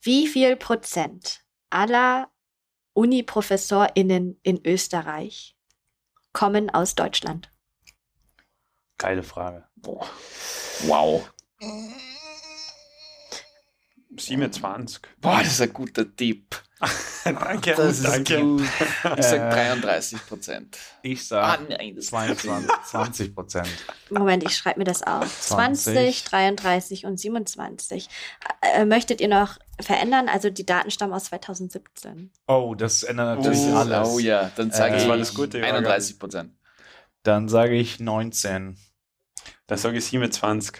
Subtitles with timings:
[0.00, 2.30] Wie viel Prozent aller
[2.92, 5.56] Uni-ProfessorInnen in Österreich
[6.32, 7.52] kommen aus Deutschland?
[8.98, 9.66] Geile Frage.
[9.76, 10.08] Boah.
[10.82, 11.32] Wow.
[14.16, 15.02] 27.
[15.20, 16.62] Boah, das ist ein guter Tipp.
[17.24, 17.74] danke.
[17.74, 18.40] Das ist danke.
[18.40, 18.62] gut.
[19.18, 20.78] Ich sag Äh, 33 Prozent.
[21.02, 23.68] Ich Ah, sag nein, das 22, 20 Prozent.
[24.10, 25.40] Moment, ich schreibe mir das auf.
[25.40, 28.08] 20, 20, 33 und 27.
[28.62, 30.28] Äh, möchtet ihr noch verändern?
[30.28, 32.30] Also die Daten stammen aus 2017.
[32.46, 34.08] Oh, das ändert natürlich Oh, alles.
[34.08, 36.52] Oh ja, dann sage Äh, ich das Gute, ja, 31 Prozent.
[37.24, 38.78] Dann sage ich 19.
[39.66, 40.72] Da sage ich 27.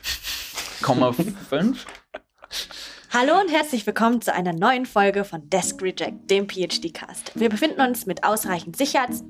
[3.11, 3.31] Komma 5?
[3.31, 7.39] Hallo und herzlich willkommen zu einer neuen Folge von Desk Reject, dem PhD-Cast.
[7.39, 9.25] Wir befinden uns mit ausreichend Sicherheits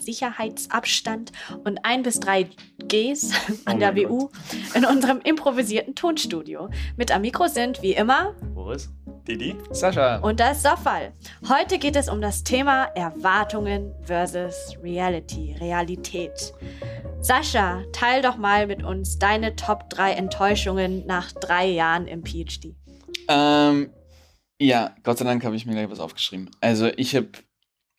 [0.00, 1.32] Sicherheitsabstand
[1.64, 2.48] und ein bis drei
[2.86, 3.32] Gs
[3.64, 4.30] an Oh der WU
[4.74, 6.70] in unserem improvisierten Tonstudio.
[6.96, 8.88] Mit am Mikro sind wie immer Boris?
[9.26, 9.56] Didi?
[9.72, 10.18] Sascha.
[10.18, 11.12] und das Soffal.
[11.48, 16.52] Heute geht es um das Thema Erwartungen versus Reality, Realität.
[17.20, 22.76] Sascha, teil doch mal mit uns deine Top 3 Enttäuschungen nach drei Jahren im PhD.
[23.28, 23.90] Ähm,
[24.60, 26.50] ja, Gott sei Dank habe ich mir gleich was aufgeschrieben.
[26.60, 27.28] Also ich habe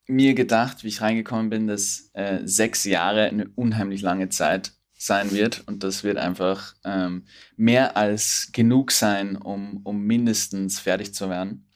[0.07, 5.31] mir gedacht, wie ich reingekommen bin, dass äh, sechs Jahre eine unheimlich lange Zeit sein
[5.31, 7.25] wird und das wird einfach ähm,
[7.57, 11.69] mehr als genug sein, um, um mindestens fertig zu werden.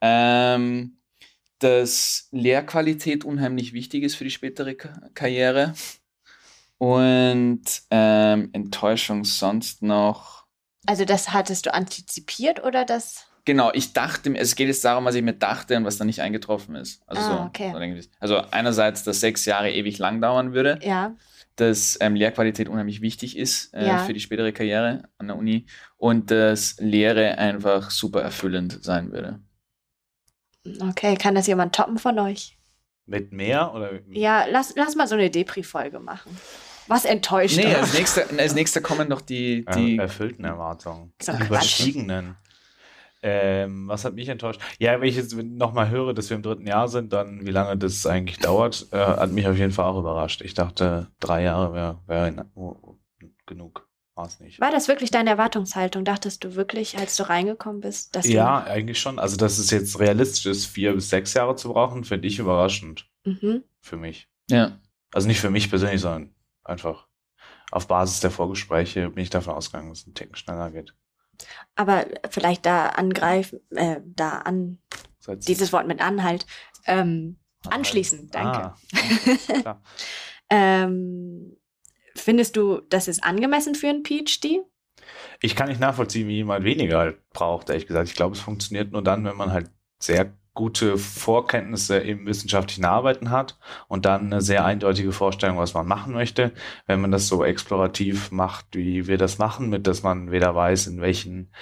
[0.00, 0.98] Ähm,
[1.58, 5.74] dass Lehrqualität unheimlich wichtig ist für die spätere Ka Karriere
[6.78, 10.45] und ähm, Enttäuschung sonst noch.
[10.86, 13.26] Also das hattest du antizipiert oder das?
[13.44, 16.20] Genau, ich dachte, es geht jetzt darum, was ich mir dachte und was dann nicht
[16.20, 17.02] eingetroffen ist.
[17.06, 17.72] Also, Ah, so, okay.
[18.02, 21.14] so also einerseits, dass sechs Jahre ewig lang dauern würde, Ja.
[21.54, 23.98] dass ähm, Lehrqualität unheimlich wichtig ist äh, Ja.
[23.98, 29.38] für die spätere Karriere an der Uni und dass Lehre einfach super erfüllend sein würde.
[30.80, 32.58] Okay, kann das jemand toppen von euch?
[33.06, 34.00] Mit mehr oder?
[34.10, 36.36] Ja, lass, lass mal so eine Depri-Folge machen.
[36.88, 41.12] Was enttäuscht Nee, als nächster, als nächster kommen noch die, Äh, die erfüllten Erwartungen.
[41.46, 42.36] Überstiegenen.
[43.22, 44.60] Ähm, was hat mich enttäuscht?
[44.78, 47.76] Ja, wenn ich jetzt nochmal höre, dass wir im dritten Jahr sind, dann wie lange
[47.76, 50.42] das eigentlich dauert, äh, hat mich auf jeden Fall auch überrascht.
[50.42, 52.98] Ich dachte, drei Jahre wäre wär, oh,
[53.46, 53.88] genug.
[54.14, 54.60] War es nicht.
[54.62, 56.04] War das wirklich deine Erwartungshaltung?
[56.04, 59.18] Dachtest du wirklich, als du reingekommen bist, dass Ja, eigentlich schon.
[59.18, 63.06] Also, dass es jetzt realistisch ist, vier bis sechs Jahre zu brauchen, finde ich überraschend.
[63.24, 63.64] Mhm.
[63.80, 64.28] für mich.
[64.48, 64.78] ja.
[65.12, 66.34] Also nicht für mich persönlich, sondern
[66.68, 67.06] einfach
[67.70, 70.94] auf Basis der Vorgespräche bin ich davon ausgegangen, dass es ein Ticken schneller geht.
[71.74, 74.78] Aber vielleicht da angreifen, äh, da an,
[75.26, 76.46] dieses Wort mit Anhalt,
[76.86, 77.38] ähm,
[77.68, 78.74] anschließen, danke.
[79.64, 79.82] Ah.
[80.48, 81.56] Ähm,
[82.14, 84.60] findest du, das ist angemessen für einen PhD?
[85.40, 88.08] Ich kann nicht nachvollziehen, wie jemand weniger halt braucht, ehrlich gesagt.
[88.08, 93.30] Ich glaube, es funktioniert nur dann, wenn man halt sehr gute Vorkenntnisse im wissenschaftlichen Arbeiten
[93.30, 93.56] hat
[93.86, 96.52] und dann eine sehr eindeutige Vorstellung, was man machen möchte.
[96.86, 100.88] Wenn man das so explorativ macht, wie wir das machen, mit dass man weder weiß,
[100.88, 101.52] in welchen,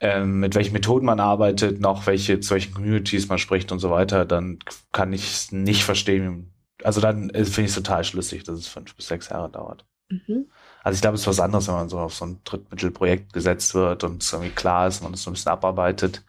[0.00, 3.90] ähm, mit welchen Methoden man arbeitet, noch welche, zu welchen Communities man spricht und so
[3.90, 4.60] weiter, dann
[4.92, 6.54] kann ich es nicht verstehen.
[6.82, 9.84] Also dann äh, finde ich es total schlüssig, dass es fünf bis sechs Jahre dauert.
[10.08, 10.46] Mhm.
[10.86, 13.74] Also ich glaube, es ist was anderes, wenn man so auf so ein Drittmittelprojekt gesetzt
[13.74, 16.24] wird und es irgendwie klar ist, man es so ein bisschen abarbeitet.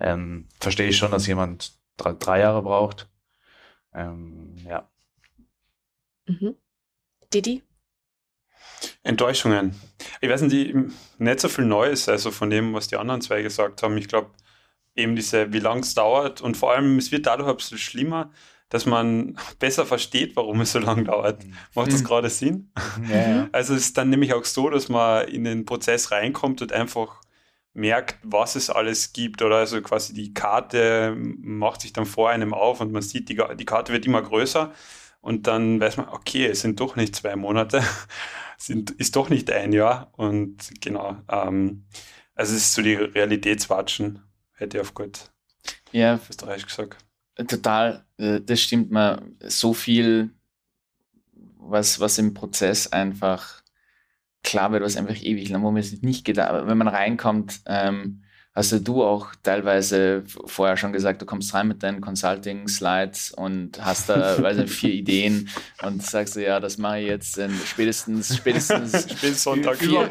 [0.00, 3.08] Ähm, verstehe ich schon, dass jemand drei, drei Jahre braucht.
[3.94, 4.86] Ähm, ja.
[6.26, 6.56] Mhm.
[7.32, 7.62] Didi?
[9.02, 9.80] Enttäuschungen.
[10.20, 13.40] Ich weiß nicht, die, nicht so viel Neues, also von dem, was die anderen zwei
[13.40, 13.96] gesagt haben.
[13.96, 14.32] Ich glaube,
[14.94, 18.30] eben diese, wie lang es dauert und vor allem, es wird dadurch ein bisschen schlimmer,
[18.72, 21.44] dass man besser versteht, warum es so lang dauert.
[21.74, 22.06] Macht das Mhm.
[22.06, 22.70] gerade Sinn?
[23.08, 23.48] Ja.
[23.52, 27.20] Also es ist dann nämlich auch so, dass man in den Prozess reinkommt und einfach
[27.74, 29.42] merkt, was es alles gibt.
[29.42, 33.40] Oder also quasi die Karte macht sich dann vor einem auf und man sieht, die,
[33.58, 34.72] die Karte wird immer größer.
[35.20, 37.82] Und dann weiß man, okay, es sind doch nicht zwei Monate,
[38.56, 40.10] sind, ist doch nicht ein Jahr.
[40.16, 41.84] Und genau, ähm,
[42.34, 44.22] also es ist so die Realitätswatschen,
[44.54, 45.30] hätte ich auf gut
[45.92, 47.04] ja, Österreich gesagt.
[47.48, 48.04] Total,
[48.40, 49.22] das stimmt mal.
[49.40, 50.30] So viel,
[51.56, 53.62] was, was im Prozess einfach
[54.42, 58.21] klar wird, was einfach ewig lang, wo man sich nicht gedacht, wenn man reinkommt, ähm,
[58.54, 63.82] hast ja du auch teilweise vorher schon gesagt, du kommst rein mit deinen Consulting-Slides und
[63.82, 65.48] hast da weiß nicht, vier Ideen
[65.82, 70.08] und sagst du, ja, das mache ich jetzt in spätestens, spätestens Spätestens Sonntag vier,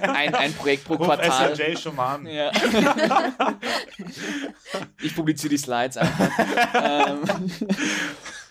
[0.00, 1.76] ein, ein Projekt pro Ruf Quartal.
[1.76, 2.26] Schon mal an.
[2.26, 2.50] Ja.
[5.02, 6.30] ich publiziere die Slides einfach.
[6.74, 7.20] ähm,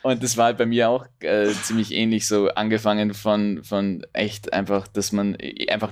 [0.04, 4.54] und das war halt bei mir auch äh, ziemlich ähnlich, so angefangen von, von echt
[4.54, 5.92] einfach, dass man äh, einfach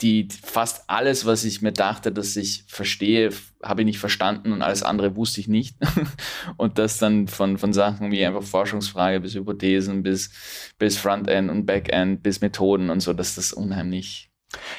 [0.00, 3.30] die fast alles, was ich mir dachte, dass ich verstehe,
[3.62, 5.76] habe ich nicht verstanden und alles andere wusste ich nicht.
[6.56, 10.30] und das dann von, von Sachen wie einfach Forschungsfrage bis Hypothesen bis,
[10.78, 14.30] bis Frontend und Backend bis Methoden und so, dass das unheimlich.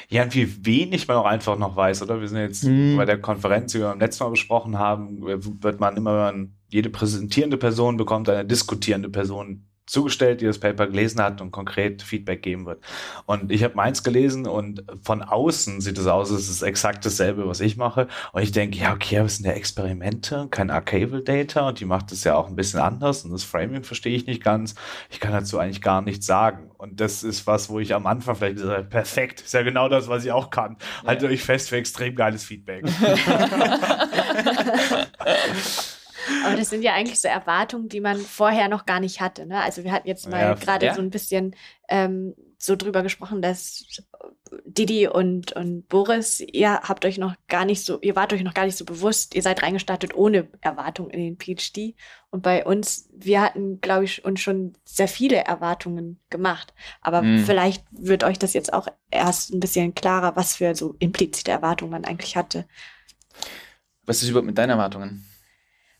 [0.08, 2.20] Ja, und wie wenig man auch einfach noch weiß, oder?
[2.20, 2.96] Wir sind jetzt hm.
[2.96, 6.34] bei der Konferenz, die wir beim letzten Mal besprochen haben, wird man immer,
[6.68, 12.02] jede präsentierende Person bekommt, eine diskutierende Person zugestellt, die das Paper gelesen hat und konkret
[12.02, 12.82] Feedback geben wird.
[13.26, 17.46] Und ich habe meins gelesen und von außen sieht es aus, es ist exakt dasselbe,
[17.48, 18.06] was ich mache.
[18.32, 21.84] Und ich denke, ja, okay, aber es sind ja Experimente, kein Archival Data und die
[21.84, 24.74] macht es ja auch ein bisschen anders und das Framing verstehe ich nicht ganz.
[25.10, 26.70] Ich kann dazu eigentlich gar nichts sagen.
[26.78, 30.08] Und das ist was, wo ich am Anfang vielleicht sage, perfekt, ist ja genau das,
[30.08, 30.76] was ich auch kann.
[31.02, 31.08] Ja.
[31.08, 32.84] Haltet euch fest für extrem geiles Feedback.
[36.44, 39.46] Aber das sind ja eigentlich so Erwartungen, die man vorher noch gar nicht hatte.
[39.46, 39.60] Ne?
[39.60, 40.94] Also wir hatten jetzt mal ja, gerade ja.
[40.94, 41.54] so ein bisschen
[41.88, 43.84] ähm, so drüber gesprochen, dass
[44.64, 48.54] Didi und, und Boris, ihr habt euch noch gar nicht so, ihr wart euch noch
[48.54, 51.94] gar nicht so bewusst, ihr seid reingestartet ohne Erwartung in den PhD.
[52.30, 56.74] Und bei uns, wir hatten, glaube ich, uns schon sehr viele Erwartungen gemacht.
[57.00, 57.44] Aber mhm.
[57.44, 61.92] vielleicht wird euch das jetzt auch erst ein bisschen klarer, was für so implizite Erwartungen
[61.92, 62.66] man eigentlich hatte.
[64.04, 65.24] Was ist überhaupt mit deinen Erwartungen?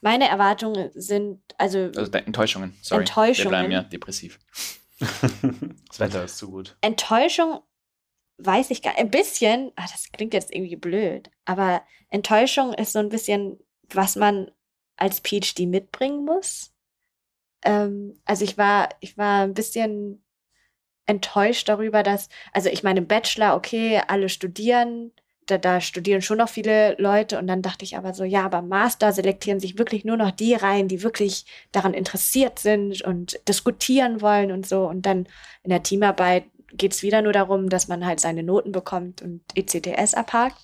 [0.00, 1.90] Meine Erwartungen sind, also.
[1.96, 3.02] Also Enttäuschungen, sorry.
[3.02, 3.52] Enttäuschungen.
[3.52, 4.38] Wir bleiben ja depressiv.
[4.98, 6.76] das Wetter ist zu gut.
[6.80, 7.60] Enttäuschung
[8.38, 9.00] weiß ich gar nicht.
[9.00, 13.58] Ein bisschen, ach, das klingt jetzt irgendwie blöd, aber Enttäuschung ist so ein bisschen,
[13.88, 14.50] was man
[14.96, 16.72] als PhD mitbringen muss.
[17.62, 20.24] Ähm, also ich war, ich war ein bisschen
[21.06, 25.12] enttäuscht darüber, dass, also ich meine, Bachelor, okay, alle studieren,
[25.50, 28.62] da, da studieren schon noch viele Leute und dann dachte ich aber so, ja, aber
[28.62, 34.20] Master selektieren sich wirklich nur noch die rein, die wirklich daran interessiert sind und diskutieren
[34.20, 34.86] wollen und so.
[34.86, 35.26] Und dann
[35.62, 39.42] in der Teamarbeit geht es wieder nur darum, dass man halt seine Noten bekommt und
[39.54, 40.56] ECTS abhakt.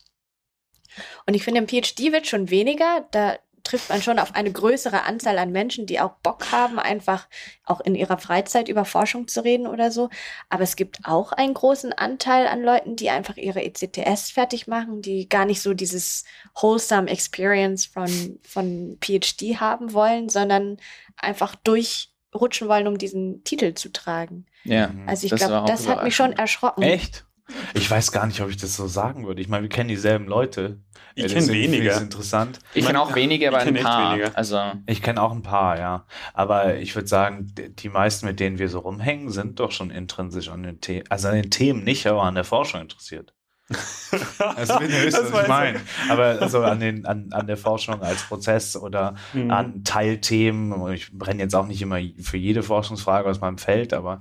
[1.27, 3.07] Und ich finde, im PhD wird schon weniger.
[3.11, 3.37] Da
[3.67, 7.29] trifft man schon auf eine größere Anzahl an Menschen, die auch Bock haben, einfach
[7.65, 10.09] auch in ihrer Freizeit über Forschung zu reden oder so.
[10.49, 15.03] Aber es gibt auch einen großen Anteil an Leuten, die einfach ihre ECTS fertig machen,
[15.03, 16.25] die gar nicht so dieses
[16.55, 20.79] wholesome Experience von, von PhD haben wollen, sondern
[21.17, 24.47] einfach durchrutschen wollen, um diesen Titel zu tragen.
[24.65, 24.91] Ja.
[25.07, 26.83] Also ich glaube, das hat mich schon erschrocken.
[26.83, 27.27] Echt?
[27.75, 29.41] Ich weiß gar nicht, ob ich das so sagen würde.
[29.41, 30.81] Ich meine, wir kennen dieselben Leute.
[31.15, 31.85] Ich kenne weniger.
[31.85, 32.59] Das ist interessant.
[32.75, 34.13] Ich kenne auch wenige, aber ein paar.
[34.13, 34.37] Weniger.
[34.37, 36.07] Also ich kenne auch ein paar, ja.
[36.35, 40.49] Aber ich würde sagen, die meisten, mit denen wir so rumhängen, sind doch schon intrinsisch
[40.49, 43.33] an den Themen, also an den Themen nicht, aber an der Forschung interessiert.
[44.39, 45.81] also wenn ihr wisst, was ich meine.
[46.09, 49.51] Aber also an, den, an, an der Forschung als Prozess oder mhm.
[49.51, 50.93] an Teilthemen.
[50.93, 54.21] Ich brenne jetzt auch nicht immer für jede Forschungsfrage aus meinem Feld, aber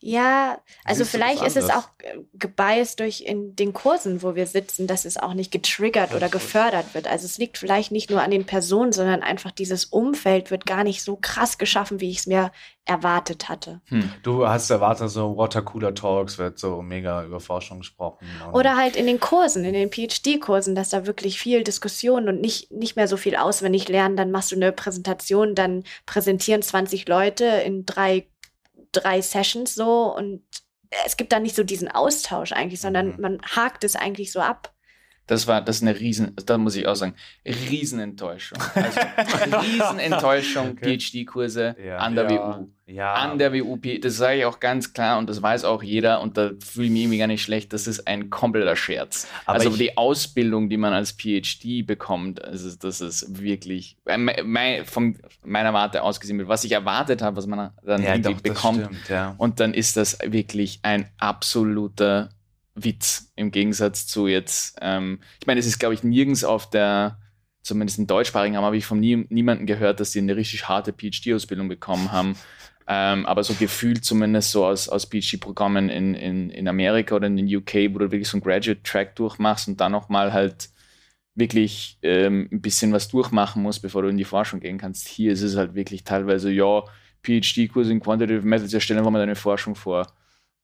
[0.00, 1.88] ja, also vielleicht ist es auch
[2.34, 6.94] gebiased durch in den Kursen, wo wir sitzen, dass es auch nicht getriggert oder gefördert
[6.94, 7.08] wird.
[7.08, 10.84] Also es liegt vielleicht nicht nur an den Personen, sondern einfach dieses Umfeld wird gar
[10.84, 12.52] nicht so krass geschaffen, wie ich es mir
[12.84, 13.80] erwartet hatte.
[13.86, 14.12] Hm.
[14.22, 18.24] Du hast erwartet, so Watercooler Talks wird so mega über Forschung gesprochen.
[18.52, 22.70] Oder halt in den Kursen, in den PhD-Kursen, dass da wirklich viel Diskussion und nicht,
[22.70, 24.16] nicht mehr so viel auswendig lernen.
[24.16, 28.26] Dann machst du eine Präsentation, dann präsentieren 20 Leute in drei
[28.92, 30.42] drei Sessions so und
[31.04, 33.20] es gibt da nicht so diesen Austausch eigentlich, sondern mhm.
[33.20, 34.74] man hakt es eigentlich so ab.
[35.28, 37.14] Das war, das ist eine riesen, da muss ich auch sagen,
[37.46, 38.58] Riesenenttäuschung.
[38.74, 39.00] Also
[39.60, 40.98] Riesenenttäuschung, okay.
[40.98, 42.68] PhD-Kurse ja, an der ja, WU.
[42.86, 43.12] Ja.
[43.12, 46.38] An der WU, das sage ich auch ganz klar und das weiß auch jeder und
[46.38, 49.28] da fühle ich mich irgendwie gar nicht schlecht, das ist ein kompletter Scherz.
[49.44, 55.18] Aber also die Ausbildung, die man als PhD bekommt, also das ist wirklich, mein, von
[55.44, 58.88] meiner Warte aus gesehen, was ich erwartet habe, was man dann ja, irgendwie doch, bekommt.
[59.04, 59.34] Stimmt.
[59.36, 62.30] Und dann ist das wirklich ein absoluter
[62.84, 67.18] Witz im Gegensatz zu jetzt, ähm, ich meine, es ist, glaube ich, nirgends auf der,
[67.62, 70.92] zumindest in deutschsprachigen Raum, habe ich von nie, niemandem gehört, dass sie eine richtig harte
[70.92, 72.36] PhD-Ausbildung bekommen haben.
[72.90, 77.36] Ähm, aber so gefühlt zumindest so aus, aus PhD-Programmen in, in, in Amerika oder in
[77.36, 80.70] den UK, wo du wirklich so einen Graduate-Track durchmachst und dann nochmal halt
[81.34, 85.06] wirklich ähm, ein bisschen was durchmachen musst, bevor du in die Forschung gehen kannst.
[85.06, 86.82] Hier ist es halt wirklich teilweise, ja,
[87.22, 90.06] PhD-Kurs in Quantitative Methods erstellen wir mal deine Forschung vor.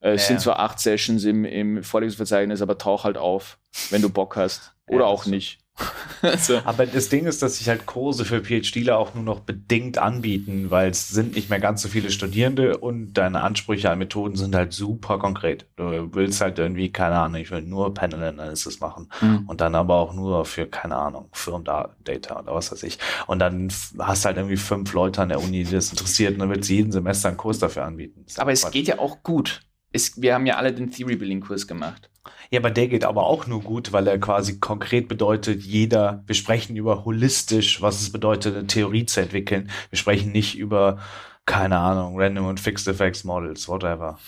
[0.05, 3.59] Äh, es sind zwar acht Sessions im, im Vorlesungsverzeichnis, aber tauch halt auf,
[3.91, 4.73] wenn du Bock hast.
[4.87, 5.61] Oder auch nicht.
[6.23, 6.61] also.
[6.65, 10.71] Aber das Ding ist, dass sich halt Kurse für PhDler auch nur noch bedingt anbieten,
[10.71, 14.55] weil es sind nicht mehr ganz so viele Studierende und deine Ansprüche an Methoden sind
[14.55, 15.67] halt super konkret.
[15.77, 19.45] Du willst halt irgendwie, keine Ahnung, ich will nur Panel Analysis machen mhm.
[19.49, 22.99] und dann aber auch nur für, keine Ahnung, Firm-Data oder was weiß ich.
[23.27, 26.51] Und dann hast halt irgendwie fünf Leute an der Uni, die das interessiert und dann
[26.51, 28.25] willst du jeden Semester einen Kurs dafür anbieten.
[28.37, 29.63] Aber es geht ja auch gut
[29.95, 32.11] es, wir haben ja alle den Theory Building Kurs gemacht.
[32.51, 36.35] Ja, aber der geht aber auch nur gut, weil er quasi konkret bedeutet, jeder, wir
[36.35, 39.71] sprechen über holistisch, was es bedeutet, eine Theorie zu entwickeln.
[39.91, 40.99] Wir sprechen nicht über,
[41.47, 44.19] keine Ahnung, Random und Fixed Effects Models, whatever.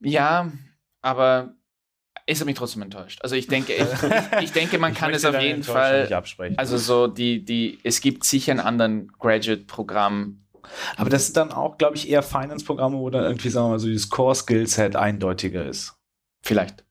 [0.00, 0.52] Ja,
[1.00, 1.54] aber
[2.26, 3.20] es hat mich trotzdem enttäuscht.
[3.22, 6.08] Also ich denke, ich, ich denke, man Ich kann es auf jeden Fall.
[6.56, 10.43] Also so die, die, es gibt sicher einen anderen Graduate-Programm.
[10.96, 13.78] Aber das ist dann auch, glaube ich, eher Finance-Programme, wo dann irgendwie, sagen wir mal,
[13.78, 15.94] so dieses Core-Skillset eindeutiger ist.
[16.42, 16.84] Vielleicht.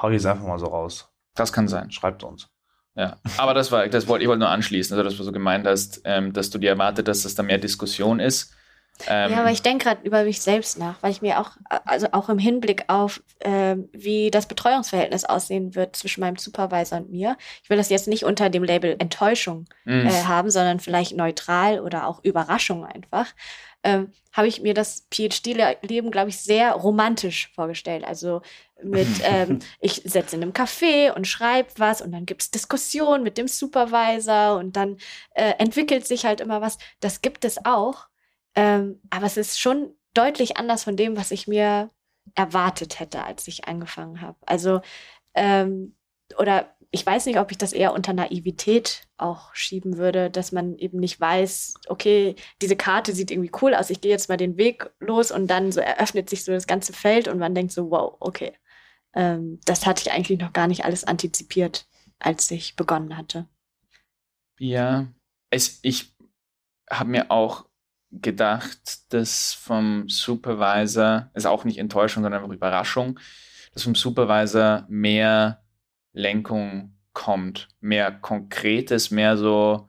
[0.00, 1.08] Hau ich jetzt einfach mal so raus.
[1.34, 1.90] Das kann sein.
[1.90, 2.48] Schreibt uns.
[2.94, 3.18] Ja.
[3.36, 6.00] Aber das war, das wollte ich wollte nur anschließen, also dass du so gemeint hast,
[6.04, 8.55] ähm, dass du dir erwartet, dass das da mehr Diskussion ist.
[9.06, 11.52] Ähm, Ja, aber ich denke gerade über mich selbst nach, weil ich mir auch,
[11.84, 17.10] also auch im Hinblick auf, ähm, wie das Betreuungsverhältnis aussehen wird zwischen meinem Supervisor und
[17.10, 17.36] mir.
[17.62, 21.80] Ich will das jetzt nicht unter dem Label Enttäuschung mh, äh, haben, sondern vielleicht neutral
[21.80, 23.26] oder auch Überraschung einfach.
[23.82, 28.04] Ähm, habe ich mir das PhD-Leben, glaube ich, sehr romantisch vorgestellt.
[28.04, 28.42] Also
[28.82, 33.38] mit, ähm, ich setze in einem Café und schreibe was und dann gibt's Diskussionen mit
[33.38, 34.96] dem Supervisor und dann
[35.34, 36.78] äh, entwickelt sich halt immer was.
[37.00, 38.06] Das gibt es auch.
[38.56, 41.90] Ähm, aber es ist schon deutlich anders von dem, was ich mir
[42.34, 44.38] erwartet hätte, als ich angefangen habe.
[44.46, 44.80] Also,
[45.34, 45.94] ähm,
[46.38, 50.76] oder ich weiß nicht, ob ich das eher unter Naivität auch schieben würde, dass man
[50.78, 54.56] eben nicht weiß, okay, diese Karte sieht irgendwie cool aus, ich gehe jetzt mal den
[54.56, 57.90] Weg los und dann so eröffnet sich so das ganze Feld und man denkt so,
[57.90, 58.52] wow, okay.
[59.14, 61.86] Ähm, das hatte ich eigentlich noch gar nicht alles antizipiert,
[62.18, 63.46] als ich begonnen hatte.
[64.58, 65.06] Ja,
[65.50, 66.14] es, ich
[66.90, 67.65] habe mir auch
[68.22, 73.18] gedacht, dass vom Supervisor, ist auch nicht Enttäuschung, sondern einfach Überraschung,
[73.72, 75.62] dass vom Supervisor mehr
[76.12, 79.88] Lenkung kommt, mehr Konkretes, mehr so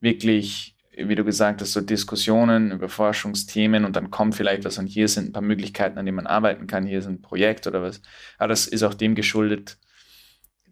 [0.00, 4.86] wirklich, wie du gesagt hast, so Diskussionen über Forschungsthemen und dann kommt vielleicht was und
[4.86, 7.82] hier sind ein paar Möglichkeiten, an denen man arbeiten kann, hier ist ein Projekt oder
[7.82, 8.00] was.
[8.38, 9.78] Aber das ist auch dem geschuldet,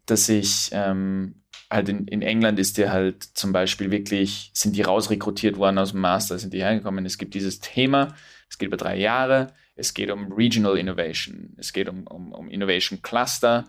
[0.07, 4.83] dass ich ähm, halt in, in England ist der halt zum Beispiel wirklich, sind die
[4.83, 7.07] rausrekrutiert worden aus dem Master, sind die hergekommen.
[7.07, 8.15] Es gibt dieses Thema,
[8.49, 12.49] es geht über drei Jahre, es geht um Regional Innovation, es geht um, um, um
[12.49, 13.65] Innovation Cluster,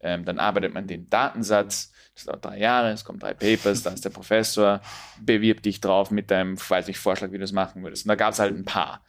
[0.00, 3.90] ähm, dann arbeitet man den Datensatz, das dauert drei Jahre, es kommen drei Papers, da
[3.90, 4.80] ist der Professor,
[5.20, 8.04] bewirb dich drauf mit deinem, weiß nicht, Vorschlag, wie du es machen würdest.
[8.04, 9.04] Und da gab es halt ein paar.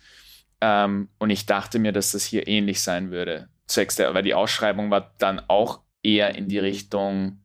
[0.62, 3.50] Ähm, und ich dachte mir, dass das hier ähnlich sein würde.
[3.68, 7.43] Zwecks der, weil die Ausschreibung war dann auch eher in die Richtung,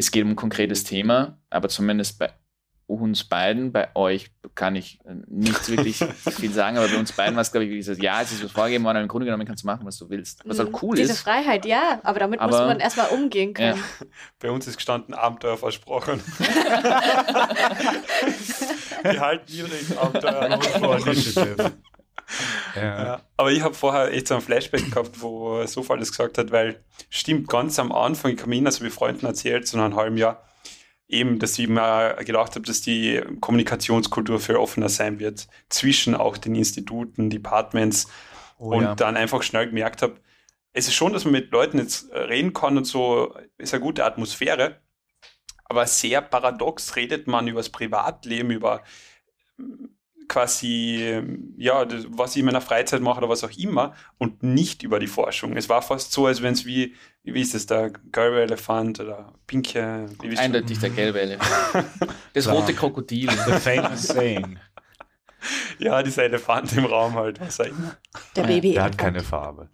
[0.00, 2.30] es geht um ein konkretes Thema, aber zumindest bei
[2.86, 5.98] uns beiden, bei euch kann ich äh, nicht wirklich
[6.36, 8.50] viel sagen, aber bei uns beiden war es, glaube ich, so, ja, es ist was
[8.50, 10.42] vorgegeben worden, im Grunde genommen kannst du machen, was du willst.
[10.44, 10.96] Was halt cool Mhm.
[10.96, 11.20] Diese ist.
[11.20, 13.72] Freiheit, ja, aber damit muss Aber- man erstmal umgehen Ja.
[13.72, 13.84] können.
[14.40, 16.20] Bei uns ist gestanden Abenteuer versprochen.
[19.02, 19.68] Wir halten ihre
[20.00, 20.60] Abenteuer
[21.00, 21.82] versprochen.
[22.84, 23.20] Ja.
[23.36, 26.82] Aber ich habe vorher echt so ein Flashback gehabt, wo Sofa das gesagt hat, weil
[27.08, 30.16] stimmt, ganz am Anfang, ich kam hin, also wie Freunden erzählt, so nach einem halben
[30.16, 30.42] Jahr,
[31.08, 36.36] eben, dass ich mir gedacht habe, dass die Kommunikationskultur viel offener sein wird zwischen auch
[36.36, 38.08] den Instituten, Departments
[38.60, 38.94] Oh, und ja.
[38.94, 40.20] dann einfach schnell gemerkt habe,
[40.74, 44.04] es ist schon, dass man mit Leuten jetzt reden kann und so, ist eine gute
[44.04, 44.82] Atmosphäre,
[45.64, 48.82] aber sehr paradox redet man über das Privatleben, über
[50.30, 51.20] quasi,
[51.56, 55.00] ja, das, was ich in meiner Freizeit mache oder was auch immer und nicht über
[55.00, 55.56] die Forschung.
[55.56, 56.94] Es war fast so, als wenn es wie,
[57.24, 60.06] wie ist es, der gelbe Elefant oder pinke?
[60.36, 61.86] Eindeutig der gelbe Elefant.
[62.32, 63.28] Das rote Krokodil.
[63.28, 64.56] The famous saying.
[65.78, 67.96] ja, dieser Elefant im Raum halt, was auch immer.
[68.36, 68.72] Der Baby.
[68.72, 69.68] Der hat keine Farbe.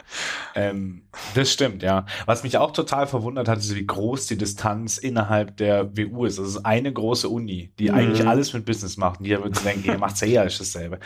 [0.55, 1.03] Ähm,
[1.35, 2.07] das stimmt, ja.
[2.27, 6.39] Was mich auch total verwundert hat, ist, wie groß die Distanz innerhalb der WU ist.
[6.39, 7.95] Das ist eine große Uni, die Mhm.
[7.97, 9.21] eigentlich alles mit Business macht.
[9.21, 10.99] Und jeder würde denken, ihr macht's ja eh alles dasselbe.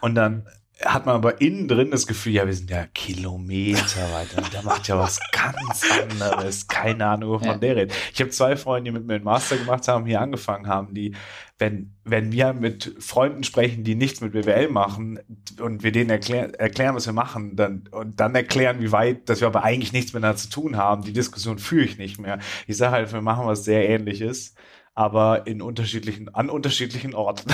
[0.00, 0.46] Und dann
[0.84, 4.38] hat man aber innen drin das Gefühl, ja, wir sind ja Kilometer weiter.
[4.42, 6.68] Und der macht ja was ganz anderes.
[6.68, 7.58] Keine Ahnung, wovon Ja.
[7.58, 7.94] der redet.
[8.12, 11.14] Ich habe zwei Freunde, die mit mir einen Master gemacht haben, hier angefangen haben, die,
[11.58, 15.18] wenn, wenn wir mit Freunden sprechen, die nichts mit BWL machen
[15.60, 19.40] und wir denen erklär, erklären, was wir machen, dann, und dann erklären, wie weit, dass
[19.40, 22.38] wir aber eigentlich nichts miteinander zu tun haben, die Diskussion führe ich nicht mehr.
[22.68, 24.54] Ich sage halt, wir machen was sehr ähnliches,
[24.98, 27.52] aber in unterschiedlichen, an unterschiedlichen Orten.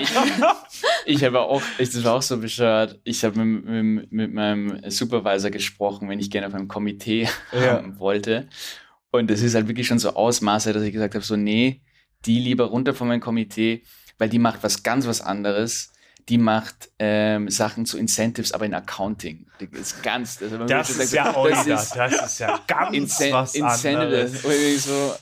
[0.00, 0.10] Ich,
[1.06, 2.98] ich habe auch, ich, das war auch so bescheuert.
[3.04, 7.74] Ich habe mit, mit, mit meinem Supervisor gesprochen, wenn ich gerne auf einem Komitee Ja.
[7.76, 8.48] haben wollte.
[9.12, 11.82] Und das ist halt wirklich schon so Ausmaße, dass ich gesagt habe, so, nee,
[12.24, 13.84] die lieber runter von meinem Komitee,
[14.18, 15.92] weil die macht was ganz was anderes.
[16.28, 19.46] Die macht ähm, Sachen zu Incentives, aber in Accounting.
[19.58, 23.54] Das ist ganz, das, Das ist ja, das ist das ist ja ganz Incen was
[23.54, 24.44] Incentives.
[24.44, 24.44] anderes.
[24.74, 25.14] Ich so,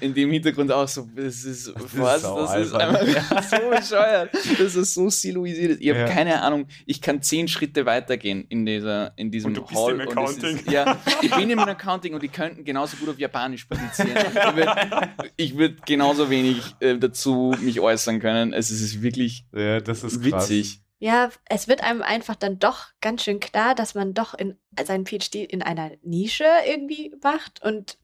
[0.00, 4.30] in dem Hintergrund auch so, das ist, Das ist was, das ist einfach so bescheuert.
[4.58, 5.78] Das ist so siloisiert.
[5.80, 6.06] Ich habe Ja.
[6.08, 9.92] keine Ahnung, ich kann zehn Schritte weitergehen in, dieser, in diesem Und du bist Hall.
[9.94, 10.56] im Accounting.
[10.58, 14.16] Ist, ja, ich bin im Accounting und die könnten genauso gut auf Japanisch publizieren.
[15.36, 18.52] Ich würde würd genauso wenig äh, dazu mich äußern können.
[18.52, 20.48] Es ist wirklich Ja, das ist krass.
[20.50, 20.78] witzig.
[20.98, 25.04] Ja, es wird einem einfach dann doch ganz schön klar, dass man doch in seinen
[25.04, 27.98] PhD in einer Nische irgendwie macht und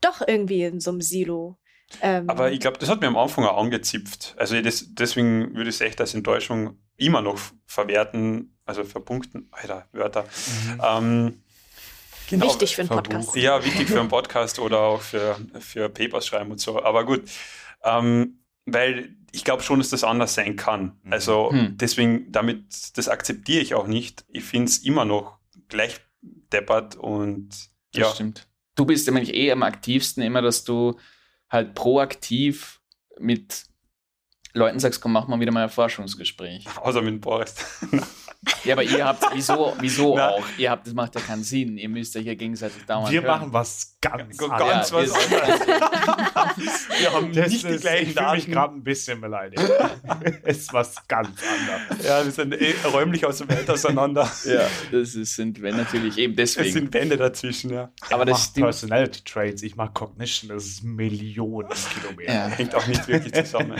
[0.00, 1.58] doch irgendwie in so einem Silo.
[2.02, 4.34] Ähm, Aber ich glaube, das hat mir am Anfang auch angezipft.
[4.36, 9.86] Also das, deswegen würde ich es echt als Enttäuschung immer noch verwerten, also verpunkten, Alter,
[9.92, 10.24] Wörter.
[10.24, 10.80] Mhm.
[10.84, 11.42] Ähm,
[12.28, 12.46] genau.
[12.46, 12.90] wichtig für einen.
[12.90, 13.36] Podcast.
[13.36, 16.82] Ja, wichtig für einen Podcast oder auch für, für Papers schreiben und so.
[16.82, 17.22] Aber gut,
[17.84, 20.98] ähm, weil ich glaube schon, dass das anders sein kann.
[21.02, 21.12] Mhm.
[21.12, 21.76] Also Hm.
[21.78, 24.24] deswegen, damit, das akzeptiere ich auch nicht.
[24.28, 25.38] Ich finde es immer noch
[25.68, 27.48] gleich deppert und
[27.92, 28.47] Das ja, stimmt.
[28.78, 31.00] Du bist nämlich eh am aktivsten immer, dass du
[31.50, 32.80] halt proaktiv
[33.18, 33.64] mit
[34.58, 36.64] Leuten sagst, komm, mach mal wieder mal ein Forschungsgespräch.
[36.82, 37.54] außer mit Boris.
[38.62, 40.28] Ja, aber ihr habt, wieso, wieso Na.
[40.30, 40.44] auch?
[40.58, 41.76] Ihr habt, das macht ja keinen Sinn.
[41.76, 43.40] Ihr müsst euch ja gegenseitig dauernd Wir hören.
[43.40, 44.92] machen was ganz Ganz anderes.
[44.92, 46.88] was wir- anderes.
[47.00, 49.60] Wir haben Das nicht die gleichen ich fühle mich gerade ein bisschen beleidigt.
[50.44, 52.06] ist was ganz anderes.
[52.06, 54.30] Ja, wir sind eh räumlich aus der Welt auseinander.
[54.44, 56.72] Ja, das ist, sind wir natürlich eben Es deswegen.
[56.72, 57.90] sind Wände dazwischen, ja.
[58.10, 58.66] aber ich das stimmt.
[58.66, 61.68] Personality Traits, ich mache Cognition, das ist Millionen
[62.00, 62.32] Kilometer.
[62.32, 62.46] Ja.
[62.48, 63.74] Hängt auch nicht wirklich zusammen.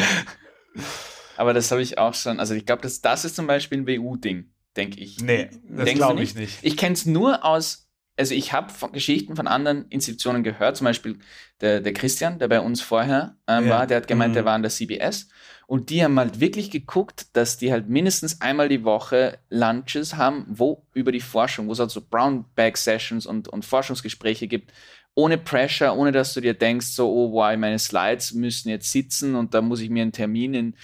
[1.36, 2.40] Aber das habe ich auch schon.
[2.40, 5.20] Also ich glaube, das, das ist zum Beispiel ein WU-Ding, denke ich.
[5.20, 6.58] Nee, das glaube ich nicht.
[6.62, 10.86] Ich kenne es nur aus, also ich habe von Geschichten von anderen Institutionen gehört, zum
[10.86, 11.18] Beispiel
[11.60, 13.70] der, der Christian, der bei uns vorher ähm, Ja.
[13.70, 14.34] war, der hat gemeint, Mhm.
[14.34, 15.28] der war an der CBS
[15.68, 20.44] und die haben halt wirklich geguckt, dass die halt mindestens einmal die Woche Lunches haben,
[20.48, 24.72] wo über die Forschung, wo es halt so Brown Bag Sessions und, und Forschungsgespräche gibt,
[25.18, 29.34] ohne Pressure, ohne dass du dir denkst, so, oh, wow, meine Slides müssen jetzt sitzen
[29.34, 30.74] und da muss ich mir einen Termin in,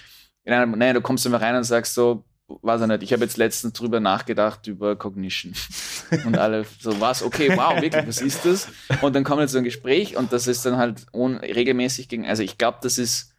[0.43, 3.23] in einem, nein, du kommst immer rein und sagst so, weiß ich nicht, ich habe
[3.23, 5.53] jetzt letztens drüber nachgedacht über Cognition.
[6.25, 8.67] Und alle so, was, okay, wow, wirklich, was ist das?
[9.01, 12.43] Und dann kommt jetzt so ein Gespräch und das ist dann halt regelmäßig gegen, also
[12.43, 13.33] ich glaube, das ist,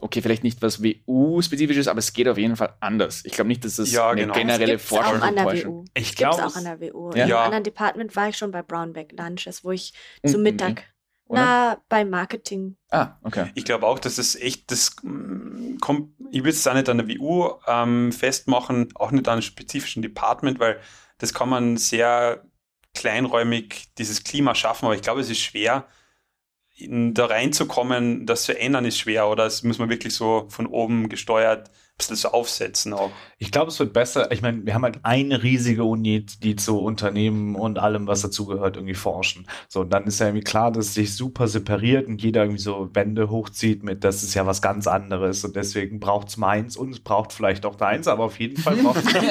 [0.00, 3.24] okay, vielleicht nicht was WU-spezifisch ist, aber es geht auf jeden Fall anders.
[3.24, 4.34] Ich glaube nicht, dass das Ja, eine genau.
[4.34, 5.84] generelle Forschung an der Forschung- WU.
[5.94, 7.10] Ich glaube, auch an der WU.
[7.14, 7.22] Ja.
[7.24, 7.36] In Ja.
[7.36, 10.84] einem anderen Department war ich schon bei Brownback Lunches, wo ich Und- zum Mittag,
[11.28, 11.40] Oder?
[11.40, 12.76] na, bei Marketing.
[12.90, 13.50] Ah, okay.
[13.54, 16.98] Ich glaube auch, dass es echt, das mm, kommt, ich würde es auch nicht an
[16.98, 20.78] der WU ähm, festmachen, auch nicht an einem spezifischen Department, weil
[21.18, 22.44] das kann man sehr
[22.94, 25.86] kleinräumig dieses Klima schaffen, aber ich glaube, es ist schwer,
[26.78, 29.46] da reinzukommen, das zu ändern ist schwer oder?
[29.46, 33.10] Es muss man wirklich so von oben gesteuert bisschen so aufsetzen auch.
[33.38, 34.30] Ich glaube, es wird besser.
[34.30, 38.76] Ich meine, wir haben halt eine riesige Uni, die zu Unternehmen und allem, was dazugehört,
[38.76, 39.46] irgendwie forschen.
[39.68, 42.60] So, und dann ist ja irgendwie klar, dass es sich super separiert und jeder irgendwie
[42.60, 46.76] so Wände hochzieht mit, das ist ja was ganz anderes und deswegen braucht es meins
[46.76, 49.22] und es braucht vielleicht auch deins, aber auf jeden Fall braucht es Und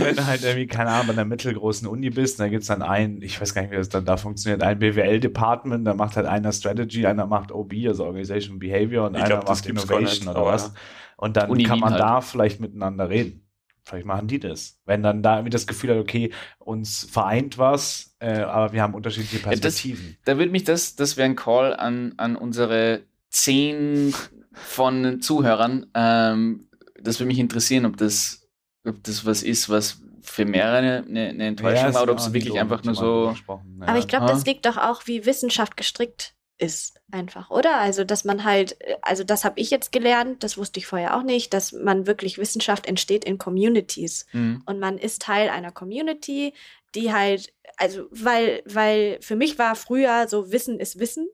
[0.00, 2.82] wenn du halt irgendwie, keine Ahnung, bei einer mittelgroßen Uni bist, dann gibt es dann
[2.82, 6.26] ein, ich weiß gar nicht, wie das dann da funktioniert, ein BWL-Department, da macht halt
[6.26, 10.40] einer Strategy, einer macht OB, also Organization Behavior und Ich einer glaub, macht Innovation oder
[10.40, 10.69] aber
[11.16, 12.00] Und dann Uni kann man halt.
[12.00, 13.46] da vielleicht miteinander reden.
[13.84, 14.78] Vielleicht machen die das.
[14.84, 18.94] Wenn dann da irgendwie das Gefühl hat, okay, uns vereint was, äh, aber wir haben
[18.94, 20.16] unterschiedliche das- Perspektiven.
[20.24, 24.14] Da würde mich das, das wäre ein Call an, an unsere zehn
[24.52, 25.86] von Zuhörern.
[25.94, 26.68] Ähm,
[27.00, 28.48] das würde mich interessieren, ob das,
[28.86, 32.32] ob das was ist, was für mehrere eine, eine Enttäuschung ist war oder ob es
[32.32, 33.34] wirklich einfach nur so.
[33.48, 33.60] ja.
[33.86, 37.78] Aber ich glaube, das liegt doch auch, wie Wissenschaft gestrickt ist, einfach, oder?
[37.78, 41.22] Also, dass man halt, also das habe ich jetzt gelernt, das wusste ich vorher auch
[41.22, 44.26] nicht, dass man wirklich Wissenschaft entsteht in Communities.
[44.30, 44.62] Hm.
[44.66, 46.52] Und man ist Teil einer Community,
[46.94, 51.28] die halt, also, weil, weil für mich war früher so Wissen ist Wissen.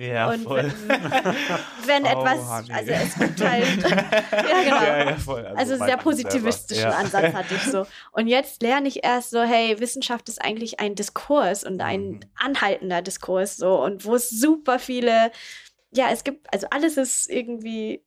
[0.00, 0.72] Ja, und voll.
[1.86, 2.72] Wenn Oh, etwas, Hanni.
[2.72, 4.82] also es gibt halt, ja genau.
[4.82, 5.46] Ja, ja, voll.
[5.46, 6.96] Also mein sehr positivistischen selber.
[6.96, 7.86] Ansatz hatte ich so.
[8.12, 12.20] Und jetzt lerne ich erst so, hey, Wissenschaft ist eigentlich ein Diskurs und ein Mhm.
[12.36, 15.30] anhaltender Diskurs so und wo es super viele,
[15.92, 18.02] ja, es gibt, also alles ist irgendwie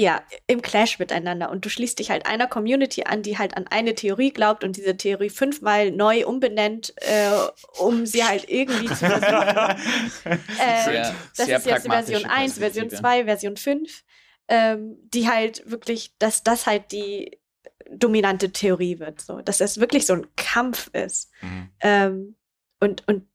[0.00, 3.66] ja, im Clash miteinander und du schließt dich halt einer Community an, die halt an
[3.68, 7.30] eine Theorie glaubt und diese Theorie fünfmal neu umbenennt, äh,
[7.80, 9.76] um sie halt irgendwie zu versuchen.
[10.60, 13.00] Äh, Sehr- das sehr ist jetzt Version 1, Version Perspektive.
[13.00, 14.04] 2, Version 5,
[14.48, 17.38] ähm, die halt wirklich, dass das halt die
[17.90, 21.30] dominante Theorie wird, so, dass es wirklich so ein Kampf ist.
[21.42, 21.70] Mhm.
[21.80, 22.36] Ähm,
[22.80, 23.26] und und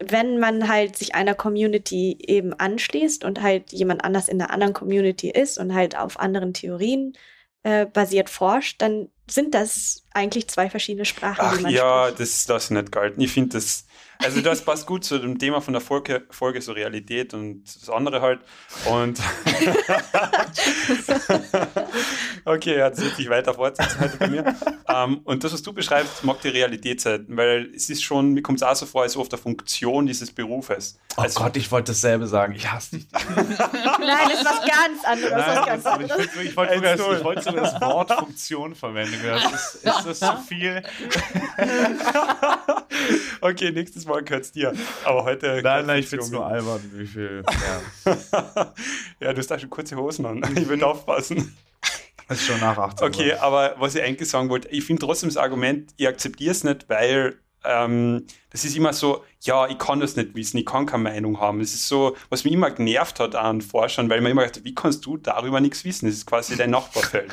[0.00, 4.72] wenn man halt sich einer Community eben anschließt und halt jemand anders in einer anderen
[4.72, 7.12] Community ist und halt auf anderen Theorien
[7.62, 12.20] äh, basiert forscht, dann sind das eigentlich zwei verschiedene Sprachen, Ach die man ja, spricht.
[12.20, 13.20] das lasse ich nicht galten.
[13.20, 13.84] Ich finde das,
[14.18, 17.88] also das passt gut zu dem Thema von der Folge, Folge so Realität und das
[17.88, 18.40] andere halt.
[18.90, 19.18] Und
[22.44, 24.56] okay, wird sich weiter fortsetzen heute bei mir.
[24.88, 28.42] Ähm, und das, was du beschreibst, mag die Realität sein, weil es ist schon, mir
[28.42, 30.98] kommt es auch so vor, als so auf der Funktion dieses Berufes.
[31.16, 32.54] Oh Also, Gott, ich wollte dasselbe sagen.
[32.54, 33.06] Ich hasse dich.
[33.36, 33.48] Nein,
[34.30, 35.32] das ist was ganz anderes.
[35.32, 36.36] was ganz aber ich, anderes.
[36.36, 39.14] wollte- ich wollte sogar das, ich wollte sogar das Wort Funktion verwenden.
[39.24, 40.82] Das ist, ist das zu viel?
[43.40, 44.72] okay, nächstes Mal gehört es dir.
[45.04, 45.60] Aber heute.
[45.62, 47.42] Nein, nein, ich finde es nur albern, wie viel.
[48.04, 48.72] Ja.
[49.20, 50.42] ja, du hast da schon kurze Hosen an.
[50.56, 51.56] Ich würde aufpassen.
[52.28, 55.28] Das ist schon nach 18 Okay, aber was ich eigentlich sagen wollte, ich finde trotzdem
[55.28, 60.00] das Argument, ich akzeptiere es nicht, weil ähm, das ist immer so, ja, ich kann
[60.00, 61.58] das nicht wissen, ich kann keine Meinung haben.
[61.60, 64.74] Das ist so, was mich immer genervt hat an Forschern, weil man immer gedacht, wie
[64.74, 66.06] kannst du darüber nichts wissen?
[66.06, 67.32] Das ist quasi dein Nachbarfeld.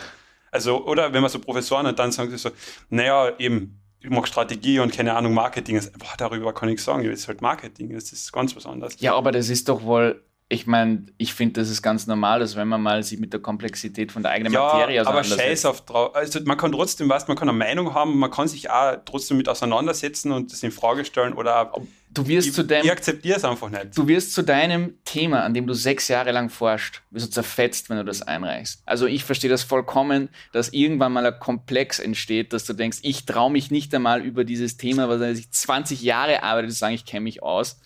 [0.56, 2.50] Also, oder wenn man so Professoren hat, dann sagen sie so,
[2.90, 5.76] naja, eben, ich mache Strategie und keine Ahnung, Marketing.
[5.76, 8.96] Also, boah, darüber kann ich sagen, das ist halt Marketing, das ist ganz was anderes.
[9.02, 12.56] Ja, aber das ist doch wohl, ich meine, ich finde, das ist ganz normal, dass
[12.56, 15.42] wenn man mal sich mit der Komplexität von der eigenen Materie aber auseinandersetzt.
[15.42, 16.16] scheiß auf drauf.
[16.16, 19.38] Also man kann trotzdem, was, man kann eine Meinung haben, man kann sich auch trotzdem
[19.38, 21.74] mit auseinandersetzen und das in Frage stellen oder
[22.12, 23.98] Du wirst ich, zu deinem ich akzeptiere es einfach nicht.
[23.98, 27.90] Du wirst zu deinem Thema, an dem du sechs Jahre lang forscht, wirst du zerfetzt,
[27.90, 28.84] wenn du das einreichst.
[28.86, 33.26] Also ich verstehe das vollkommen, dass irgendwann mal ein Komplex entsteht, dass du denkst, ich
[33.26, 37.06] traue mich nicht einmal über dieses Thema, was ich 20 Jahre arbeite, zu sagen, ich
[37.06, 37.80] kenne mich aus,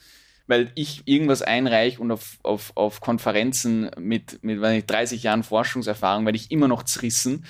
[0.49, 6.25] weil ich irgendwas einreiche und auf, auf, auf Konferenzen mit, mit nicht, 30 Jahren Forschungserfahrung
[6.25, 7.45] werde ich immer noch zerrissen.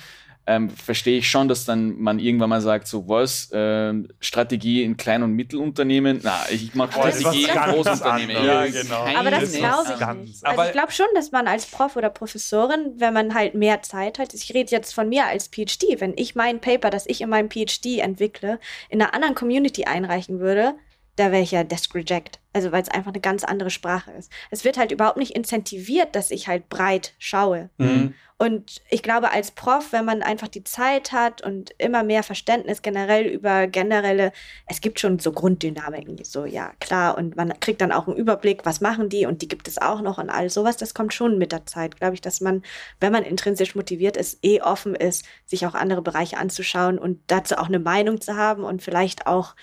[0.46, 4.96] Ähm, verstehe ich schon, dass dann man irgendwann mal sagt, so was, ähm, Strategie in
[4.96, 8.44] Klein- und Mittelunternehmen, na, ich mache Strategie in Großunternehmen.
[8.44, 9.06] Ja, genau.
[9.16, 9.86] Aber das glaube
[10.24, 10.46] ich nicht.
[10.46, 14.18] Also ich glaube schon, dass man als Prof oder Professorin, wenn man halt mehr Zeit
[14.18, 17.30] hat, ich rede jetzt von mir als PhD, wenn ich mein Paper, das ich in
[17.30, 18.58] meinem PhD entwickle,
[18.88, 20.74] in einer anderen Community einreichen würde,
[21.16, 22.40] da wäre ich ja Desk Reject.
[22.52, 24.32] Also weil es einfach eine ganz andere Sprache ist.
[24.50, 27.70] Es wird halt überhaupt nicht incentiviert, dass ich halt breit schaue.
[27.78, 28.14] Mhm.
[28.38, 32.80] Und ich glaube, als Prof, wenn man einfach die Zeit hat und immer mehr Verständnis
[32.80, 34.32] generell über generelle,
[34.66, 38.64] es gibt schon so Grunddynamiken, so ja, klar, und man kriegt dann auch einen Überblick,
[38.64, 41.36] was machen die und die gibt es auch noch und all sowas, das kommt schon
[41.36, 42.62] mit der Zeit, glaube ich, dass man,
[42.98, 47.58] wenn man intrinsisch motiviert ist, eh offen ist, sich auch andere Bereiche anzuschauen und dazu
[47.58, 49.54] auch eine Meinung zu haben und vielleicht auch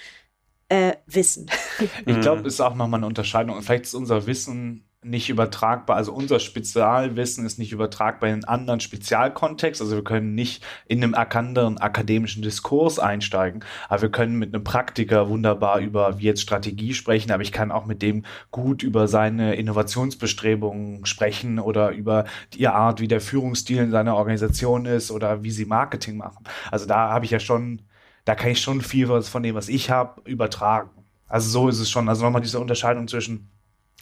[0.70, 1.50] äh, Wissen.
[2.08, 3.62] Ich glaube, es ist auch nochmal eine Unterscheidung.
[3.62, 8.80] Vielleicht ist unser Wissen nicht übertragbar, also unser Spezialwissen ist nicht übertragbar in einen anderen
[8.80, 9.80] Spezialkontext.
[9.82, 14.64] Also wir können nicht in einem anderen akademischen Diskurs einsteigen, aber wir können mit einem
[14.64, 19.08] Praktiker wunderbar über wie jetzt Strategie sprechen, aber ich kann auch mit dem gut über
[19.08, 25.44] seine Innovationsbestrebungen sprechen oder über die Art, wie der Führungsstil in seiner Organisation ist oder
[25.44, 26.44] wie sie Marketing machen.
[26.72, 27.84] Also da habe ich ja schon,
[28.28, 30.90] da kann ich schon viel was von dem, was ich habe, übertragen.
[31.28, 32.10] Also so ist es schon.
[32.10, 33.50] Also nochmal diese Unterscheidung zwischen,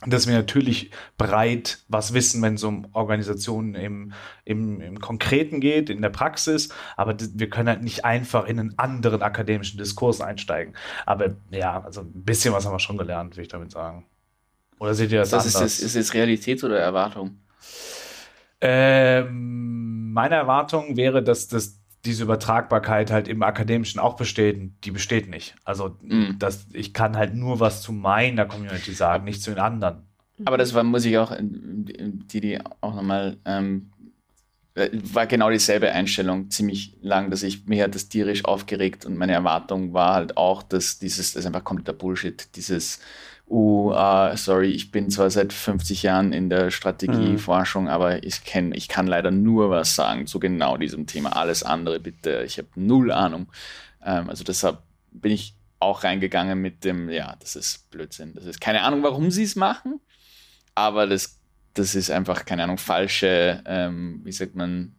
[0.08, 5.92] dass wir natürlich breit was wissen, wenn es um Organisationen im, im, im Konkreten geht,
[5.92, 10.74] in der Praxis, aber wir können halt nicht einfach in einen anderen akademischen Diskurs einsteigen.
[11.06, 14.08] Aber ja, also ein bisschen was haben wir schon gelernt, will ich damit sagen.
[14.80, 15.78] Oder seht ihr das, Das ist, anders?
[15.78, 17.42] das, ist jetzt Realität oder Erwartung?
[18.60, 24.60] Ähm, meine Erwartung wäre, dass das, diese Übertragbarkeit halt im Akademischen auch besteht.
[24.84, 25.56] Die besteht nicht.
[25.64, 26.38] Also Mhm.
[26.40, 30.04] dass ich kann halt nur was zu meiner Community sagen, nicht zu den anderen.
[30.44, 33.92] Aber das war, muss ich auch, die, die auch nochmal, ähm,
[34.76, 39.16] äh, war genau dieselbe Einstellung ziemlich lang, dass ich, mir hat das tierisch aufgeregt und
[39.16, 43.00] meine Erwartung war halt auch, dass dieses, das ist einfach kompletter Bullshit, dieses,
[43.50, 48.74] uh, ah, sorry, ich bin zwar seit 50 Jahren in der Strategieforschung, aber ich kenn,
[48.74, 51.36] ich kann leider nur was sagen zu genau diesem Thema.
[51.36, 53.48] Alles andere bitte, ich habe null Ahnung.
[54.04, 54.80] Ähm, also deshalb
[55.12, 58.34] bin ich auch reingegangen mit dem, ja, das ist Blödsinn.
[58.34, 60.00] Das ist keine Ahnung, warum sie es machen,
[60.74, 61.40] aber das,
[61.74, 64.96] das ist einfach, keine Ahnung, falsche, ähm, wie sagt man,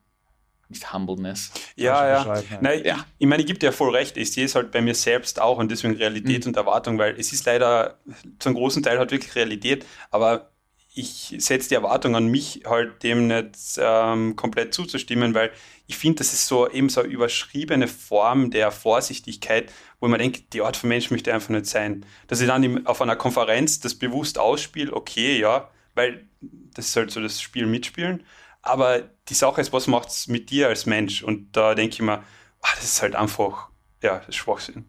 [0.68, 1.50] nicht Humbleness.
[1.76, 2.42] Ja, ja.
[2.60, 2.94] Nein, Ja.
[2.96, 4.16] ich, ich meine, ich gebe dir voll recht.
[4.16, 6.50] Ich sehe es halt bei mir selbst auch und deswegen Realität Mhm.
[6.50, 7.98] und Erwartung, weil es ist leider
[8.38, 10.50] zu einem großen Teil halt wirklich Realität, aber
[10.98, 15.50] ich setze die Erwartung an mich halt dem nicht ähm, komplett zuzustimmen, weil
[15.86, 20.54] ich finde, das ist so eben so eine überschriebene Form der Vorsichtigkeit, wo man denkt,
[20.54, 22.06] die Art von Mensch möchte einfach nicht sein.
[22.28, 26.96] Dass ich dann im, auf einer Konferenz das bewusst ausspiele, okay, ja, weil das ist
[26.96, 28.22] halt so das Spiel mitspielen.
[28.66, 31.22] Aber die Sache ist, was macht es mit dir als Mensch?
[31.22, 33.68] Und da denke ich mir, ah, das ist halt einfach,
[34.02, 34.84] ja, das ist Schwachsinn.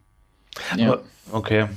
[0.76, 0.98] Ja.
[1.30, 1.68] Okay.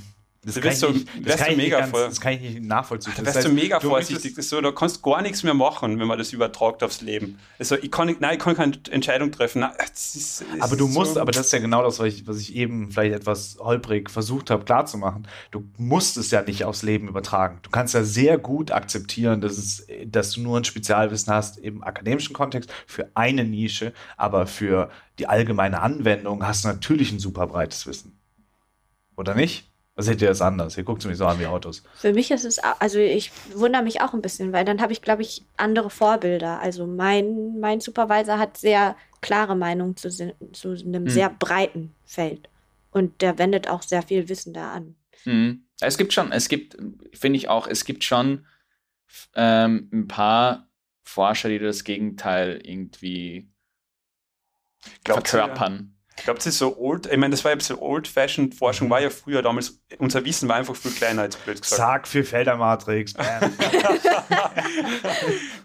[0.43, 1.05] Das Du nicht, wärst das, du ich
[1.49, 3.13] nicht mega ganz, voll- das kann ich nicht nachvollziehen.
[3.15, 4.33] Da Das wärst du heißt, mega du vorsichtig.
[4.33, 7.37] Das so, da kannst du gar nichts mehr machen, wenn man das übertragt aufs Leben.
[7.59, 9.59] Also ich kann, nein, ich kann keine Entscheidung treffen.
[9.59, 12.07] Nein, das ist, das Aber du musst, so, aber das ist ja genau das, was
[12.07, 15.27] ich, was ich eben vielleicht etwas holprig versucht habe klarzumachen.
[15.51, 17.59] Du musst es ja nicht aufs Leben übertragen.
[17.61, 21.83] Du kannst ja sehr gut akzeptieren, dass, es, dass du nur ein Spezialwissen hast im
[21.83, 27.45] akademischen Kontext für eine Nische, aber für die allgemeine Anwendung hast du natürlich ein super
[27.45, 28.17] breites Wissen.
[29.15, 29.70] Oder nicht?
[29.95, 30.77] Was seht ihr das anders?
[30.77, 31.83] Ihr guckt mich so an wie Autos.
[31.95, 35.01] Für mich ist es, also ich wundere mich auch ein bisschen, weil dann habe ich,
[35.01, 36.59] glaube ich, andere Vorbilder.
[36.59, 41.09] Also mein, mein Supervisor hat sehr klare Meinungen zu, zu einem Hm.
[41.09, 42.47] sehr breiten Feld.
[42.91, 44.95] Und der wendet auch sehr viel Wissen da an.
[45.25, 45.65] Mhm.
[45.79, 46.77] Es gibt schon, es gibt,
[47.13, 48.45] finde ich auch, es gibt schon
[49.35, 50.67] ähm, ein paar
[51.03, 53.49] Forscher, die das Gegenteil irgendwie
[55.03, 55.95] Glaubt verkörpern.
[56.21, 59.01] Ich glaube, das ist so old, ich meine, das war ja so old-fashioned Forschung, war
[59.01, 61.81] ja früher damals, unser Wissen war einfach viel kleiner als blöd gesagt.
[61.81, 63.15] Sag für Feldermatrix.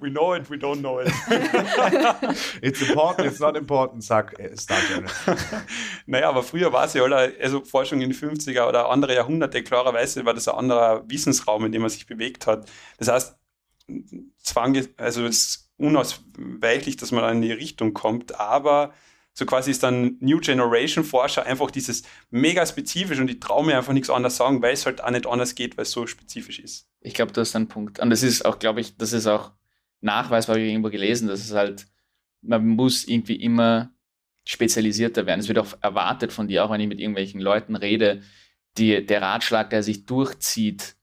[0.00, 1.12] We know it, we don't know it.
[2.62, 4.02] it's important, it's not important.
[4.02, 5.12] Sag äh, Star Journal.
[6.06, 9.62] naja, aber früher war es ja, alle, also Forschung in den 50er oder andere Jahrhunderte,
[9.62, 12.66] klarerweise war das ein anderer Wissensraum, in dem man sich bewegt hat.
[12.96, 13.36] Das heißt,
[14.38, 18.94] Zwang, also es ist unausweichlich, dass man da in die Richtung kommt, aber
[19.38, 23.76] so quasi ist dann New Generation Forscher einfach dieses mega spezifisch und ich traue mir
[23.76, 26.58] einfach nichts anderes sagen, weil es halt auch nicht anders geht, weil es so spezifisch
[26.58, 26.88] ist.
[27.00, 27.98] Ich glaube, du hast einen Punkt.
[27.98, 29.52] Und das ist auch, glaube ich, das ist auch
[30.00, 31.86] nachweisbar, habe ich irgendwo gelesen, dass es halt,
[32.40, 33.90] man muss irgendwie immer
[34.46, 35.40] spezialisierter werden.
[35.40, 38.22] Es wird auch erwartet von dir, auch wenn ich mit irgendwelchen Leuten rede,
[38.78, 40.96] die, der Ratschlag, der sich durchzieht,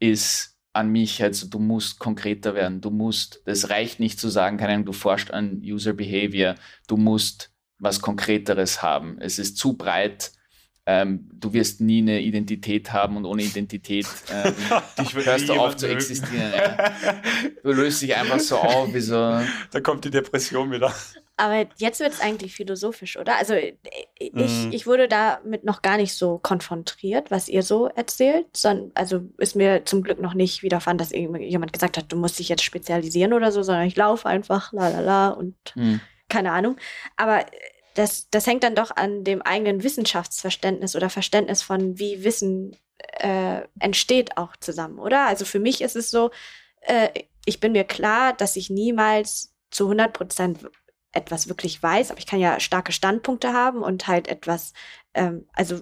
[0.00, 4.58] ist an mich, also du musst konkreter werden, du musst, es reicht nicht zu sagen,
[4.58, 7.49] keine Ahnung, du forscht an User Behavior, du musst
[7.80, 9.18] was Konkreteres haben.
[9.20, 10.32] Es ist zu breit,
[10.86, 14.54] ähm, du wirst nie eine Identität haben und ohne Identität ähm,
[15.24, 15.98] hörst du auf jemand zu mögen.
[15.98, 16.52] existieren.
[16.56, 16.92] Ja.
[17.62, 19.14] Du löst dich einfach so auf, wie so.
[19.14, 20.92] Da kommt die Depression wieder.
[21.36, 23.36] Aber jetzt wird es eigentlich philosophisch, oder?
[23.38, 23.74] Also äh,
[24.18, 24.72] ich, Mhm.
[24.72, 28.46] ich wurde damit noch gar nicht so konfrontiert, was ihr so erzählt.
[28.56, 32.38] Sondern, also ist mir zum Glück noch nicht widerfahren, dass irgendjemand gesagt hat, du musst
[32.38, 36.00] dich jetzt spezialisieren oder so, sondern ich laufe einfach, la la la und Hm.
[36.30, 36.76] Keine Ahnung.
[37.16, 37.50] Aber äh,
[37.94, 42.76] das, das hängt dann doch an dem eigenen Wissenschaftsverständnis oder Verständnis von, wie Wissen
[43.18, 45.26] äh, entsteht, auch zusammen, oder?
[45.26, 46.30] Also für mich ist es so,
[46.82, 47.08] äh,
[47.44, 50.70] ich bin mir klar, dass ich niemals zu 100 Prozent
[51.12, 54.72] etwas wirklich weiß, aber ich kann ja starke Standpunkte haben und halt etwas,
[55.14, 55.80] ähm, also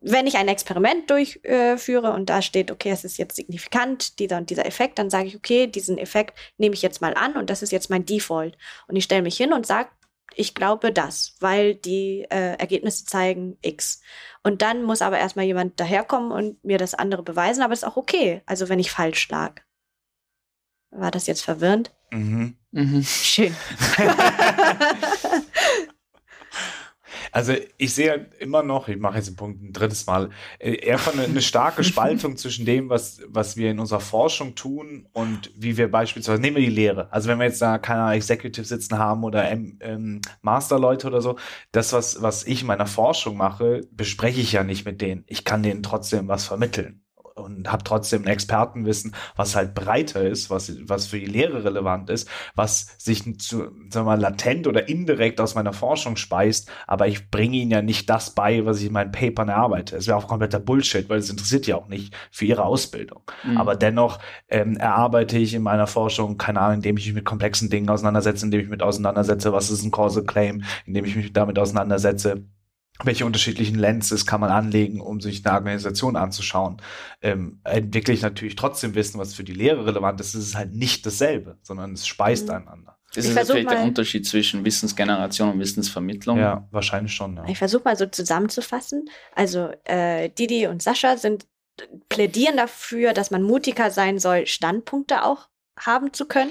[0.00, 4.48] wenn ich ein Experiment durchführe und da steht, okay, es ist jetzt signifikant, dieser und
[4.48, 7.62] dieser Effekt, dann sage ich, okay, diesen Effekt nehme ich jetzt mal an und das
[7.62, 8.56] ist jetzt mein Default.
[8.88, 9.90] Und ich stelle mich hin und sage,
[10.34, 14.00] ich glaube das, weil die äh, Ergebnisse zeigen X.
[14.42, 17.96] Und dann muss aber erstmal jemand daherkommen und mir das andere beweisen, aber ist auch
[17.96, 18.42] okay.
[18.46, 19.60] Also wenn ich falsch lag.
[20.92, 21.92] War das jetzt verwirrend?
[22.10, 22.56] Mhm.
[22.70, 23.02] Mhm.
[23.02, 23.54] Schön.
[27.32, 30.98] Also ich sehe immer noch, ich mache jetzt den Punkt ein drittes Mal, äh, eher
[30.98, 35.52] von eine, eine starke Spaltung zwischen dem, was, was wir in unserer Forschung tun und
[35.56, 37.12] wie wir beispielsweise, nehmen wir die Lehre.
[37.12, 41.36] Also wenn wir jetzt da keine Executive sitzen haben oder ähm, ähm, Masterleute oder so,
[41.72, 45.24] das, was, was ich in meiner Forschung mache, bespreche ich ja nicht mit denen.
[45.26, 47.02] Ich kann denen trotzdem was vermitteln
[47.40, 52.10] und habe trotzdem ein Expertenwissen, was halt breiter ist, was, was für die Lehre relevant
[52.10, 57.30] ist, was sich zu, sagen mal, latent oder indirekt aus meiner Forschung speist, aber ich
[57.30, 59.96] bringe ihnen ja nicht das bei, was ich in meinen Papern erarbeite.
[59.96, 63.22] Es wäre auch kompletter Bullshit, weil es interessiert ja auch nicht für ihre Ausbildung.
[63.44, 63.56] Mhm.
[63.56, 67.70] Aber dennoch ähm, erarbeite ich in meiner Forschung, keine Ahnung, indem ich mich mit komplexen
[67.70, 71.32] Dingen auseinandersetze, indem ich mich mit auseinandersetze, was ist ein Causal Claim, indem ich mich
[71.32, 72.44] damit auseinandersetze,
[73.04, 76.82] welche unterschiedlichen Lenses kann man anlegen, um sich eine Organisation anzuschauen.
[77.22, 80.34] Ähm, entwickle ich natürlich trotzdem Wissen, was für die Lehre relevant ist.
[80.34, 82.54] Es ist halt nicht dasselbe, sondern es speist Mhm.
[82.54, 82.96] einander.
[83.14, 86.38] Das Ich ist vielleicht der mal- Unterschied zwischen Wissensgeneration und Wissensvermittlung.
[86.38, 87.36] Ja, wahrscheinlich schon.
[87.36, 87.44] Ja.
[87.48, 89.06] Ich versuche mal so zusammenzufassen.
[89.34, 91.46] Also äh, Didi und Sascha sind
[92.08, 96.50] plädieren dafür, dass man mutiger sein soll, Standpunkte auch haben zu können.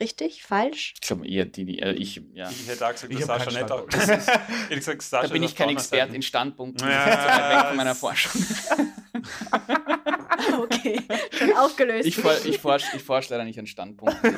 [0.00, 0.42] Richtig?
[0.42, 0.94] Falsch?
[0.94, 2.48] Ich glaube eher die, die äh, ich, ja.
[2.50, 3.86] Ich hätte auch gesagt, Ich Sascha nicht auch.
[3.88, 6.88] Das ist, ehrlich gesagt, Sascha Da bin ich kein Experte in Standpunkten.
[6.88, 8.32] Ja, Das ist weit weg von meiner Forschung.
[10.58, 11.00] Okay,
[11.32, 12.06] schon aufgelöst.
[12.06, 14.36] Ich, for, ich forsche ich forsch leider nicht an Standpunkten.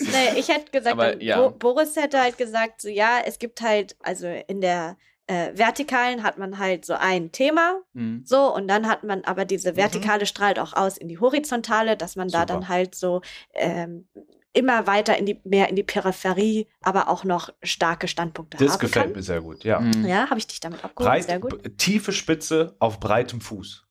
[0.00, 1.40] Nee, ich hätte gesagt, Aber, ja.
[1.40, 6.22] Bo Boris hätte halt gesagt, so ja, es gibt halt, also in der äh, Vertikalen
[6.22, 8.22] hat man halt so ein Thema, Mhm.
[8.24, 12.16] so, und dann hat man aber diese Vertikale strahlt auch aus in die Horizontale, dass
[12.16, 12.52] man da Super.
[12.52, 13.22] dann halt so
[13.54, 14.06] ähm,
[14.52, 18.78] immer weiter in die, mehr in die Peripherie, aber auch noch starke Standpunkte Das haben
[18.80, 19.12] gefällt kann.
[19.16, 19.80] mir sehr gut, ja.
[19.80, 20.06] Mhm.
[20.06, 21.10] Ja, habe ich dich damit abgeholt.
[21.10, 21.78] Breit, Sehr gut.
[21.78, 23.83] tiefe Spitze auf breitem Fuß.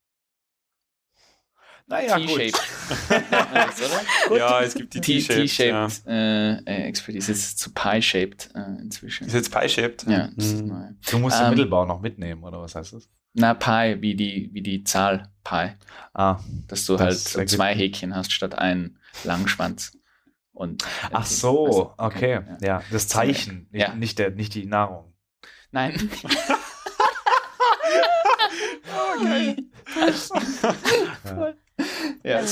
[1.88, 2.28] Naja, gut.
[2.40, 2.62] T-shaped.
[4.32, 4.38] Oder?
[4.38, 5.60] Ja, es gibt die T- T-Shaped.
[5.60, 5.88] Ja.
[5.88, 9.28] T-shaped äh, äh, Expertise ist zu Pie-shaped äh, inzwischen.
[9.28, 10.04] Ist jetzt Pie-Shaped?
[10.08, 10.68] Ja, das ist Mhm.
[10.68, 10.86] neu.
[11.10, 13.10] Du musst den Ähm, Mittelbau noch mitnehmen, oder was heißt das?
[13.34, 15.72] Na, Pi, wie die, wie die Zahl Pi.
[16.14, 19.98] Ah, Dass du Das halt zwei Häkchen hast statt einen Langschwanz.
[20.54, 22.42] Und ach so, Also, okay.
[22.62, 22.78] ja.
[22.80, 23.96] Ja, das Zeichen, nicht, Ja.
[23.96, 25.14] nicht, der, nicht die Nahrung.
[25.72, 26.10] Nein.
[32.24, 32.43] Ja.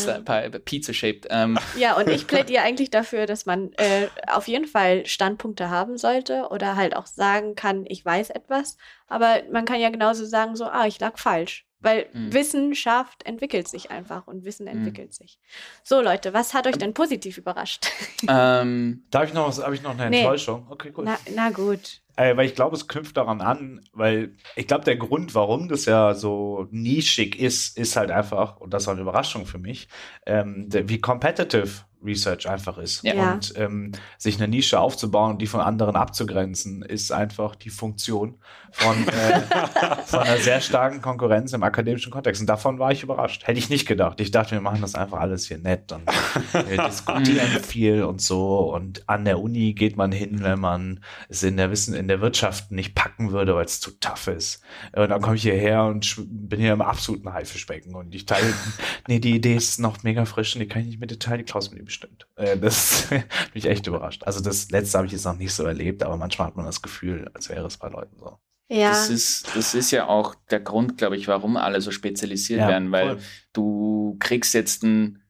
[0.66, 1.28] Pizza-shaped.
[1.30, 5.98] Ähm, Ja, und ich plädiere eigentlich dafür, dass man äh, auf jeden Fall Standpunkte haben
[5.98, 8.78] sollte oder halt auch sagen kann, ich weiß etwas.
[9.08, 11.66] Aber man kann ja genauso sagen, so, ah, ich lag falsch.
[11.84, 12.32] Weil Hm.
[12.32, 14.78] Wissenschaft entwickelt sich einfach und Wissen Hm.
[14.78, 15.40] entwickelt sich.
[15.84, 17.88] So, Leute, was hat euch denn positiv überrascht?
[18.28, 20.20] ähm, Darf ich noch habe ich noch eine Nee.
[20.22, 20.68] Enttäuschung?
[20.70, 21.06] Okay, gut.
[21.06, 22.02] Na, na gut.
[22.21, 25.86] Äh, weil ich glaube, es knüpft daran an, weil ich glaube, der Grund, warum das
[25.86, 29.88] ja so nischig ist, ist halt einfach, und das war eine Überraschung für mich,
[30.27, 33.03] ähm, der, wie competitive Research einfach ist.
[33.03, 33.13] Ja.
[33.13, 33.34] Ja.
[33.34, 38.36] Und ähm, sich eine Nische aufzubauen und die von anderen abzugrenzen, ist einfach die Funktion
[38.71, 39.41] von, äh,
[40.05, 42.41] von einer sehr starken Konkurrenz im akademischen Kontext.
[42.41, 43.47] Und davon war ich überrascht.
[43.47, 44.19] Hätte ich nicht gedacht.
[44.19, 46.03] Ich dachte, wir machen das einfach alles hier nett und
[46.53, 48.73] wir diskutieren viel und so.
[48.73, 52.21] Und an der Uni geht man hin, wenn man es in der Wissen, in der
[52.21, 54.62] Wirtschaft nicht packen würde, weil es zu tough ist.
[54.93, 58.54] Und dann komme ich hierher und bin hier im absoluten Haifischbecken und ich teile,
[59.08, 61.39] nee, die Idee ist noch mega frisch und die kann ich nicht mit dir teilen,
[61.39, 62.28] die Klaus mit dir bestimmt.
[62.36, 64.24] Äh, das hat mich echt überrascht.
[64.26, 66.82] Also das letzte habe ich jetzt noch nicht so erlebt, aber manchmal hat man das
[66.82, 68.38] Gefühl, als wäre es bei Leuten so.
[68.69, 68.89] Ja.
[68.91, 72.67] das, ist, das ist ja auch der Grund, glaube ich, warum alle so spezialisiert Ja,
[72.69, 73.19] werden, weil voll.
[73.52, 75.20] du kriegst jetzt einen,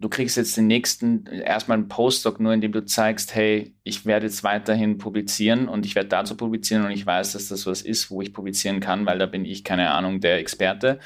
[0.00, 4.26] du kriegst jetzt den nächsten, erstmal einen Postdoc, nur indem du zeigst, hey, ich werde
[4.26, 8.10] jetzt weiterhin publizieren und ich werde dazu publizieren und ich weiß, dass das was ist,
[8.10, 10.98] wo ich publizieren kann, weil da bin ich, keine Ahnung, der Experte.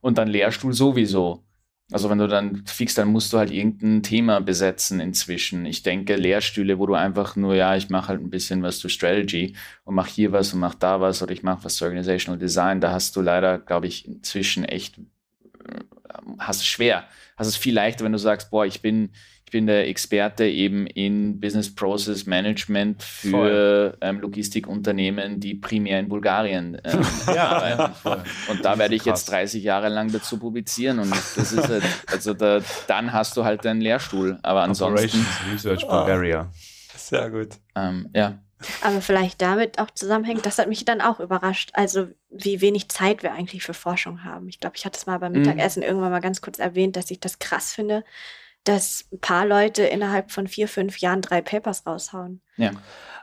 [0.00, 1.44] Und dann Lehrstuhl sowieso.
[1.92, 5.66] Also wenn du dann fix, dann musst du halt irgendein Thema besetzen inzwischen.
[5.66, 8.88] Ich denke, Lehrstühle, wo du einfach nur, ja, ich mache halt ein bisschen was zu
[8.88, 12.38] Strategy und mache hier was und mache da was oder ich mache was zu Organizational
[12.38, 15.00] Design, da hast du leider, glaube ich, inzwischen echt,
[16.38, 17.04] hast es schwer.
[17.36, 19.10] Hast es viel leichter, wenn du sagst, boah, ich bin,
[19.46, 26.08] ich bin der Experte eben in Business Process Management für ähm, Logistikunternehmen, die primär in
[26.08, 27.00] Bulgarien ähm,
[27.36, 27.94] arbeiten.
[27.94, 28.22] voll.
[28.50, 29.20] Und da werde ich Krass.
[29.20, 33.44] jetzt 30 Jahre lang dazu publizieren und das ist halt, also da, dann hast du
[33.44, 34.38] halt deinen Lehrstuhl.
[34.42, 36.50] Aber ansonsten, Operations Research Bulgaria.
[36.94, 37.48] Sehr gut.
[37.74, 38.38] ähm, ja,
[38.82, 41.70] Aber vielleicht damit auch zusammenhängt, das hat mich dann auch überrascht.
[41.72, 44.48] Also, wie wenig Zeit wir eigentlich für Forschung haben.
[44.48, 45.40] Ich glaube, ich hatte es mal beim Mhm.
[45.40, 48.04] Mittagessen irgendwann mal ganz kurz erwähnt, dass ich das krass finde,
[48.64, 52.40] dass ein paar Leute innerhalb von vier, fünf Jahren drei Papers raushauen.
[52.56, 52.70] ja.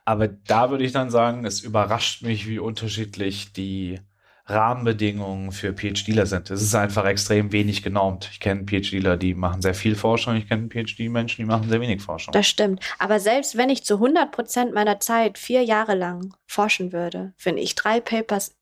[0.06, 4.00] Aber da würde ich dann sagen, es überrascht mich, wie unterschiedlich die
[4.46, 6.50] Rahmenbedingungen für PhDler sind.
[6.50, 8.30] Es ist einfach extrem wenig genormt.
[8.32, 10.36] Ich kenne PhDler, die machen sehr viel Forschung.
[10.36, 12.32] Ich kenne PhD-Menschen, die machen sehr wenig Forschung.
[12.32, 12.82] Das stimmt.
[13.00, 17.62] Aber selbst wenn ich zu 100 Prozent meiner Zeit vier Jahre lang forschen würde, finde
[17.62, 18.56] ich drei Papers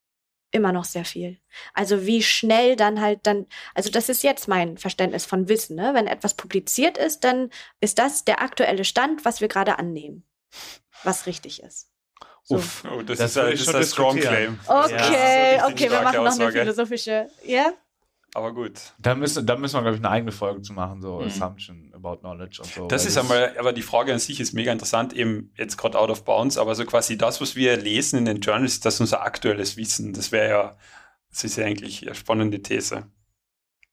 [0.56, 1.38] immer noch sehr viel.
[1.74, 5.76] Also wie schnell dann halt dann, also das ist jetzt mein Verständnis von Wissen.
[5.76, 5.92] Ne?
[5.94, 10.24] Wenn etwas publiziert ist, dann ist das der aktuelle Stand, was wir gerade annehmen,
[11.04, 11.90] was richtig ist.
[12.44, 12.56] So.
[12.56, 12.84] Uff.
[12.86, 14.20] Oh, das, Das ist das ist schon ein Strong.
[14.20, 14.60] Claim.
[14.68, 17.28] Okay, Das richtig okay, wir machen noch eine philosophische.
[17.44, 17.74] Ja?
[18.36, 18.74] Aber gut.
[19.00, 21.28] Da müssen, da müssen wir, glaube ich, eine eigene Folge zu machen, so Mhm.
[21.28, 22.88] Assumption about knowledge und so.
[22.88, 26.10] Das ist einmal, aber die Frage an sich ist mega interessant, eben jetzt gerade out
[26.10, 29.22] of bounds, aber so quasi das, was wir lesen in den Journals, das ist unser
[29.22, 30.12] aktuelles Wissen.
[30.12, 30.78] Das wäre ja,
[31.30, 33.08] das ist ja eigentlich eine spannende These.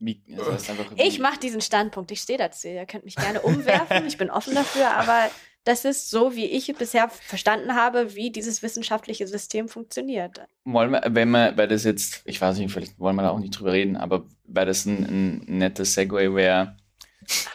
[0.00, 2.10] Einfach, Ich mache diesen Standpunkt.
[2.10, 2.66] Ich stehe dazu.
[2.66, 4.04] Ihr könnt mich gerne umwerfen.
[4.08, 5.30] Ich bin offen dafür, aber
[5.64, 10.40] das ist so, wie ich bisher verstanden habe, wie dieses wissenschaftliche System funktioniert.
[10.64, 13.38] wollen wir, wenn wir, weil das jetzt, ich weiß nicht, vielleicht wollen wir da auch
[13.38, 15.04] nicht drüber reden, aber weil das ein,
[15.48, 16.76] ein nettes Segway wäre,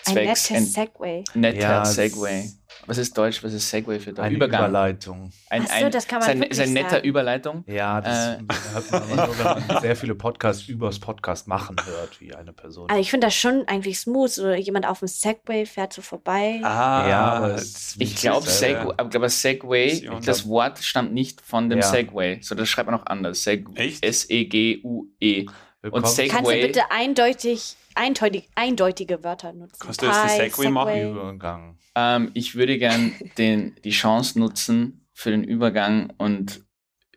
[0.06, 1.24] Ein zwecks nettes Segway.
[1.34, 2.50] netter Ja, Segway.
[2.88, 3.44] Was ist Deutsch?
[3.44, 4.26] Was ist Segway für Deutsch?
[4.26, 4.62] eine Übergang.
[4.70, 5.30] Überleitung.
[5.50, 7.06] Ein, so, ein, das kann man ist ein, wirklich ist ein netter sagen.
[7.08, 7.64] Überleitung.
[7.68, 8.38] Ja, das Äh.
[8.74, 12.90] hört man nur, wenn man sehr viele Podcasts übers Podcast machen hört, wie eine Person.
[12.90, 14.30] Also ich finde das schon eigentlich smooth.
[14.32, 16.62] So jemand auf dem Segway fährt so vorbei.
[16.64, 17.62] Ah, Ja, aber
[18.00, 21.86] Ich glaube, Segway, aber Segway, das Wort stammt nicht von dem Ja.
[21.86, 22.40] Segway.
[22.42, 23.44] So, das schreibt man auch anders.
[23.44, 24.04] Seg Echt?
[24.06, 25.46] S-E-G-U-E.
[25.82, 29.80] Willkommen- Segway- Kannst du bitte eindeutig, eindeutig, eindeutige Wörter nutzen?
[29.80, 31.02] Kannst du jetzt die Pi, Segway machen?
[31.02, 31.78] Übergang.
[31.96, 36.64] Ähm, ich würde gern den, die Chance nutzen für den Übergang und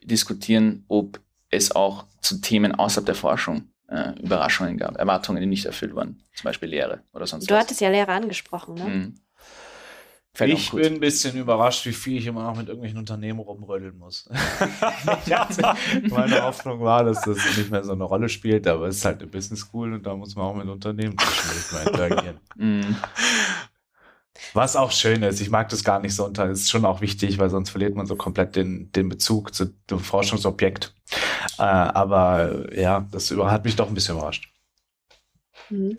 [0.02, 1.20] diskutieren, ob
[1.50, 6.22] es auch zu Themen außerhalb der Forschung äh, Überraschungen gab, Erwartungen, die nicht erfüllt wurden.
[6.34, 7.62] Zum Beispiel Lehre oder sonst Du was.
[7.64, 8.84] hattest ja Lehrer angesprochen, ne?
[8.84, 9.14] Mhm.
[10.32, 13.98] Fällt Ich bin ein bisschen überrascht, wie viel ich immer noch mit irgendwelchen Unternehmen rumrödeln
[13.98, 14.28] muss.
[16.08, 19.20] Meine Hoffnung war, dass das nicht mehr so eine Rolle spielt, aber es ist halt
[19.20, 22.40] eine Business School und da muss man auch mit Unternehmen zwischendurch mal interagieren.
[22.54, 22.94] Mm.
[24.54, 27.00] Was auch schön ist, ich mag das gar nicht so unter, das ist schon auch
[27.00, 30.94] wichtig, weil sonst verliert man so komplett den, den Bezug zu dem Forschungsobjekt.
[31.58, 34.48] Äh, aber ja, das hat mich doch ein bisschen überrascht.
[35.68, 35.98] Mhm.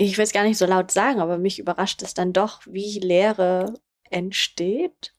[0.00, 3.00] Ich will es gar nicht so laut sagen, aber mich überrascht es dann doch, wie
[3.00, 3.74] Lehre
[4.08, 5.12] entsteht.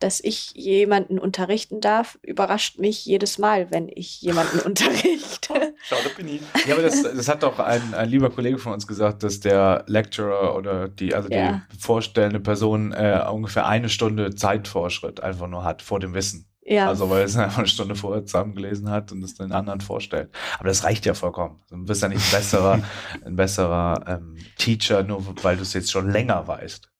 [0.00, 5.74] Dass ich jemanden unterrichten darf, überrascht mich jedes Mal, wenn ich jemanden unterrichte.
[5.82, 6.40] Schau, da bin ich.
[6.66, 9.84] Ja, aber das, das hat doch ein, ein lieber Kollege von uns gesagt, dass der
[9.88, 11.62] Lecturer oder die, also Ja.
[11.72, 16.47] die vorstellende Person äh, ungefähr eine Stunde Zeitvorschritt einfach nur hat vor dem Wissen.
[16.70, 20.30] Ja, Also weil es einfach eine Stunde vorher zusammengelesen hat und es den anderen vorstellt.
[20.58, 21.62] Aber das reicht ja vollkommen.
[21.70, 22.80] Du bist ja nicht ein besserer,
[23.24, 26.90] ein besserer ähm, Teacher, nur weil du es jetzt schon länger weißt.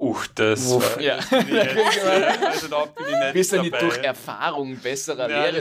[0.00, 1.16] Uch, das Uff, war- ja.
[1.30, 5.46] bin ich jetzt, also da bin ich nicht Bist du nicht durch Erfahrung besserer Ja,
[5.48, 5.60] Lehrer?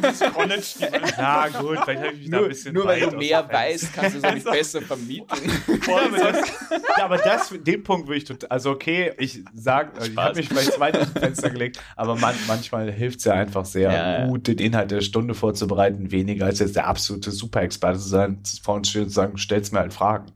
[0.00, 0.78] das, das.
[1.18, 3.92] Na gut, vielleicht habe ich mich da Nur, ein bisschen nur weil du mehr weißt,
[3.92, 5.52] kannst du es auch nicht besser vermitteln.
[5.86, 6.48] Ja, aber das,
[6.96, 10.34] ja, aber das, den Punkt würde ich total, also okay, ich sag, also ich habe
[10.36, 13.92] mich vielleicht weit aus dem Fenster gelegt, aber man, manchmal hilft es ja einfach sehr
[13.92, 14.26] Ja, ja.
[14.26, 18.76] gut, den Inhalt der Stunde vorzubereiten, weniger als jetzt der absolute Superexperte zu sein, vor
[18.76, 20.32] uns stehen und zu sagen, stell's mir halt Fragen.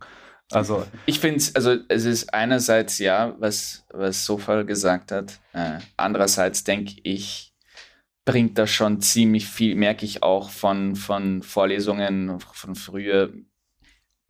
[0.52, 5.38] Also, Ich finde also es ist einerseits ja, was, was Sofal gesagt hat.
[5.52, 7.52] Äh, andererseits denke ich,
[8.24, 13.32] bringt das schon ziemlich viel, merke ich auch von, von Vorlesungen von früher,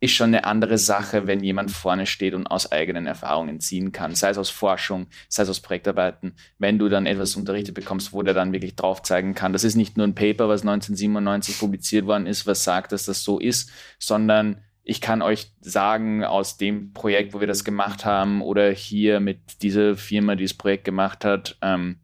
[0.01, 4.15] ist schon eine andere Sache, wenn jemand vorne steht und aus eigenen Erfahrungen ziehen kann,
[4.15, 8.23] sei es aus Forschung, sei es aus Projektarbeiten, wenn du dann etwas unterrichtet bekommst, wo
[8.23, 9.51] der dann wirklich drauf zeigen kann.
[9.51, 13.23] Das ist nicht nur ein Paper, was 1997 publiziert worden ist, was sagt, dass das
[13.23, 18.41] so ist, sondern ich kann euch sagen, aus dem Projekt, wo wir das gemacht haben,
[18.41, 21.99] oder hier mit dieser Firma, die das Projekt gemacht hat, ähm,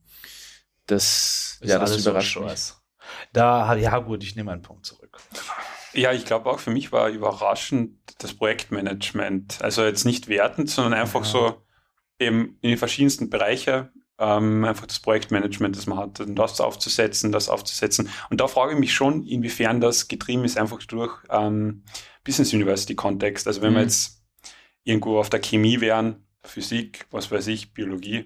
[0.86, 2.74] das, ist ja, das überrascht mich.
[3.34, 5.18] Da, ja gut, ich nehme einen Punkt zurück.
[5.94, 9.62] Ja, ich glaube auch für mich war überraschend das Projektmanagement.
[9.62, 11.32] Also jetzt nicht wertend, sondern einfach Ja.
[11.32, 11.62] so
[12.20, 17.32] eben in die verschiedensten Bereiche ähm, einfach das Projektmanagement, das man hat, und das aufzusetzen,
[17.32, 18.10] das aufzusetzen.
[18.30, 21.84] Und da frage ich mich schon, inwiefern das getrieben ist, einfach durch ähm,
[22.26, 23.48] Business University Kontext.
[23.48, 23.86] Also wenn wir Mhm.
[23.86, 24.22] jetzt
[24.84, 28.26] irgendwo auf der Chemie wären, Physik, was weiß ich, Biologie,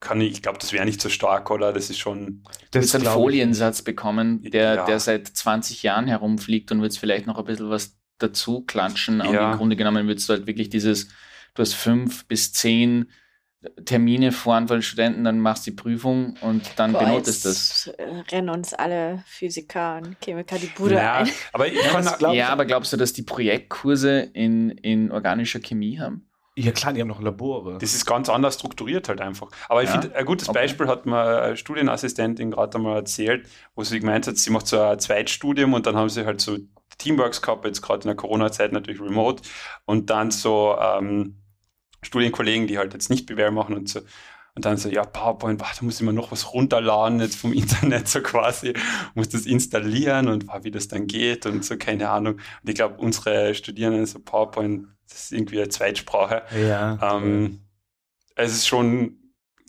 [0.00, 1.72] kann ich, ich glaube, das wäre nicht so stark, oder?
[1.72, 4.84] Das ist schon, Du willst einen ich Foliensatz bekommen, der, Ja.
[4.84, 9.20] der seit 20 Jahren herumfliegt und willst vielleicht noch ein bisschen was dazu klatschen.
[9.20, 9.52] Aber Ja.
[9.52, 11.08] im Grunde genommen willst du halt wirklich dieses,
[11.54, 13.06] du hast fünf bis zehn
[13.84, 18.32] Termine voran von den Studenten, dann machst die Prüfung und dann Boah, benotest jetzt, das.
[18.32, 21.30] rennen uns alle Physiker und Chemiker die Bude ja, ein.
[21.52, 25.60] aber ich kann, das glaub- Ja, aber glaubst du, dass die Projektkurse in, in organischer
[25.60, 26.28] Chemie haben?
[26.54, 27.78] Ja klar, die haben noch Labore.
[27.78, 29.48] Das ist ganz anders strukturiert halt einfach.
[29.70, 30.58] Aber ich Ja, finde, ein gutes okay.
[30.58, 34.78] Beispiel hat mir eine Studienassistentin gerade einmal erzählt, wo sie gemeint hat, sie macht so
[34.80, 36.58] ein Zweitstudium und dann haben sie halt so
[36.98, 39.42] Teamworks gehabt, jetzt gerade in der Corona-Zeit natürlich remote
[39.86, 41.38] und dann so ähm,
[42.02, 44.00] Studienkollegen, die halt jetzt nicht BWL machen und so.
[44.54, 47.52] Und dann so, ja, PowerPoint, boah, da muss ich mir noch was runterladen jetzt vom
[47.54, 48.74] Internet so quasi,
[49.14, 52.34] muss das installieren und boah, wie das dann geht und so, keine Ahnung.
[52.34, 56.42] Und ich glaube, unsere Studierenden, so PowerPoint, das ist irgendwie eine Zweitsprache.
[56.54, 57.16] ja.
[57.16, 57.60] Ähm,
[58.34, 59.18] es ist schon,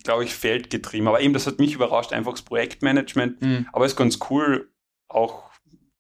[0.04, 1.08] glaube ich, feldgetrieben.
[1.08, 3.42] Aber eben, das hat mich überrascht, einfach das Projektmanagement.
[3.42, 3.68] Hm.
[3.74, 4.70] Aber es ist ganz cool,
[5.08, 5.44] auch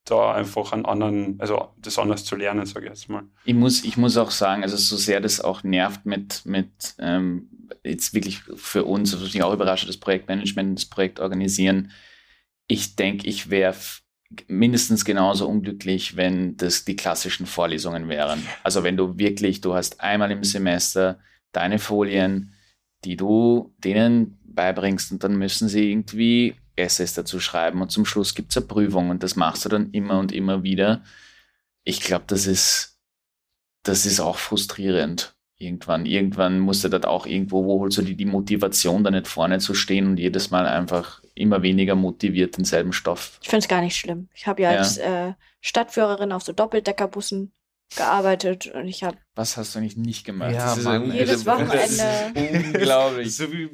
[0.05, 3.23] da einfach an anderen, also das anders zu lernen, sage ich jetzt mal.
[3.45, 7.49] Ich muss, ich muss auch sagen, also so sehr das auch nervt mit, mit ähm,
[7.83, 11.91] jetzt wirklich für uns, was mich auch überrascht, das Projektmanagement, das Projekt organisieren.
[12.67, 13.75] Ich denke, ich wäre
[14.47, 18.45] mindestens genauso unglücklich, wenn das die klassischen Vorlesungen wären.
[18.63, 21.19] Also wenn du wirklich, du hast einmal im Semester
[21.51, 22.53] deine Folien,
[23.05, 28.33] die du denen beibringst und dann müssen sie irgendwie Essays dazu schreiben und zum Schluss
[28.35, 31.03] gibt es eine Prüfung und das machst du dann immer und immer wieder.
[31.83, 32.97] Ich glaube, das ist,
[33.83, 35.35] das ist auch frustrierend.
[35.57, 39.27] Irgendwann, irgendwann musst du das auch irgendwo, wo holst du die, die Motivation, da nicht
[39.27, 43.39] vorne zu stehen und jedes Mal einfach immer weniger motiviert denselben Stoff.
[43.41, 44.29] Ich finde es gar nicht schlimm.
[44.33, 44.77] Ich habe ja, Ja.
[44.79, 47.53] als äh, Stadtführerin auf so Doppeldeckerbussen
[47.95, 50.51] gearbeitet und ich habe Was hast du eigentlich nicht gemacht?
[50.53, 52.73] Ja, Das ist Mann, Jedes das ist Wochenende.
[52.75, 53.35] Unglaublich.
[53.37, 53.69] so wie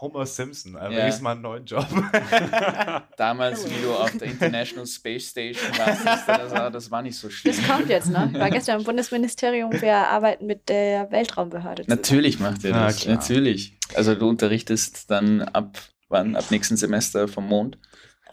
[0.00, 1.20] Homer Simpson, einfach Ja.
[1.20, 1.86] Mal einen neuen Job.
[3.16, 7.30] Damals, wie du auf der International Space Station warst, das war, das war nicht so
[7.30, 7.54] schlimm.
[7.56, 8.30] Das kommt jetzt, ne?
[8.32, 12.00] Ich war gestern im Bundesministerium, wir arbeiten mit der Weltraumbehörde zusammen.
[12.00, 13.00] Natürlich macht er Na, das.
[13.00, 13.16] klar.
[13.16, 13.78] Natürlich.
[13.94, 15.78] Also du unterrichtest dann ab
[16.08, 16.36] wann?
[16.36, 17.78] Ab nächsten Semester vom Mond.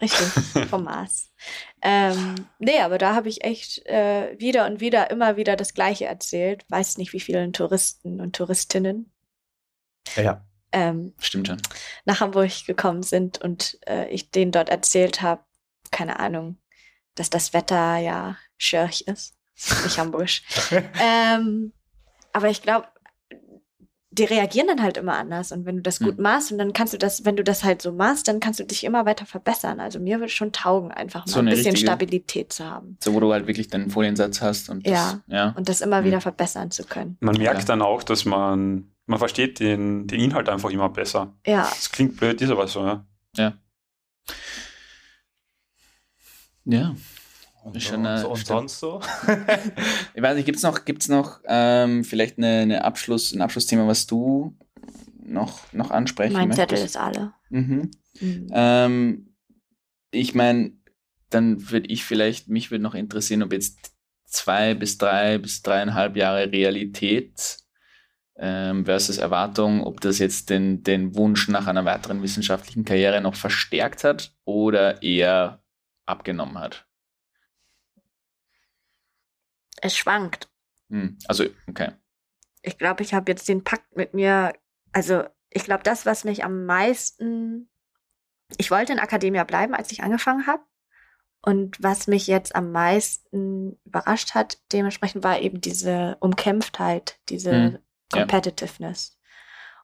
[0.00, 0.26] Richtig,
[0.68, 1.30] vom Mars.
[1.80, 6.06] Ähm, nee, aber da habe ich echt äh, wieder und wieder, immer wieder das Gleiche
[6.06, 6.64] erzählt.
[6.68, 9.12] Weiß nicht, wie vielen Touristen und Touristinnen
[10.16, 10.44] Ja, ja.
[10.72, 11.62] Ähm, Stimmt schon.
[12.04, 15.44] nach Hamburg gekommen sind und äh, ich denen dort erzählt habe,
[15.90, 16.58] keine Ahnung,
[17.14, 19.36] dass das Wetter ja schörch ist,
[19.84, 20.42] nicht hamburgisch.
[21.00, 21.72] ähm,
[22.32, 22.88] aber ich glaube,
[24.14, 26.22] die reagieren dann halt immer anders und wenn du das gut Hm.
[26.22, 28.64] machst und dann kannst du das, wenn du das halt so machst, dann kannst du
[28.64, 29.80] dich immer weiter verbessern.
[29.80, 33.14] Also mir würde schon taugen, einfach mal So ein bisschen richtige- Stabilität zu haben So,
[33.14, 35.20] wo du halt wirklich deinen Foliensatz hast und das, Ja.
[35.28, 35.54] ja.
[35.56, 36.04] und das immer Hm.
[36.04, 37.16] wieder verbessern zu können.
[37.20, 37.64] Man merkt Ja.
[37.64, 41.32] dann auch, dass man, man versteht den, den Inhalt einfach immer besser.
[41.46, 43.04] Ja, Das klingt blöd, ist aber so, ja.
[46.64, 46.94] Ja.
[46.94, 46.96] Schon,
[47.64, 49.00] und, äh, so, und sonst so?
[50.14, 54.06] Ich weiß nicht, gibt's noch, gibt's noch ähm, vielleicht eine, eine Abschluss, ein Abschlussthema, was
[54.06, 54.56] du
[55.24, 56.70] noch, noch ansprechen mein möchtest?
[56.70, 57.32] Zettel ist alle.
[57.50, 57.90] Mhm.
[58.20, 58.48] Mhm.
[58.52, 59.34] Ähm,
[60.10, 60.72] ich meine,
[61.30, 63.92] dann würde ich vielleicht, mich würde noch interessieren, ob jetzt
[64.26, 67.58] zwei bis drei bis dreieinhalb Jahre Realität
[68.36, 73.34] ähm, versus Erwartung, ob das jetzt den, den Wunsch nach einer weiteren wissenschaftlichen Karriere noch
[73.34, 75.62] verstärkt hat oder eher
[76.06, 76.86] abgenommen hat.
[79.82, 80.48] Es schwankt.
[80.90, 81.92] Hm, also, okay.
[82.62, 84.52] ich glaube, ich habe jetzt den Pakt mit mir,
[84.92, 87.68] also ich glaube, das, was mich am meisten,
[88.56, 90.62] ich wollte in Akademia bleiben, als ich angefangen habe.
[91.44, 97.78] Und was mich jetzt am meisten überrascht hat, dementsprechend war eben diese Umkämpftheit, diese Hm,
[98.14, 98.20] ja.
[98.20, 99.18] Competitiveness.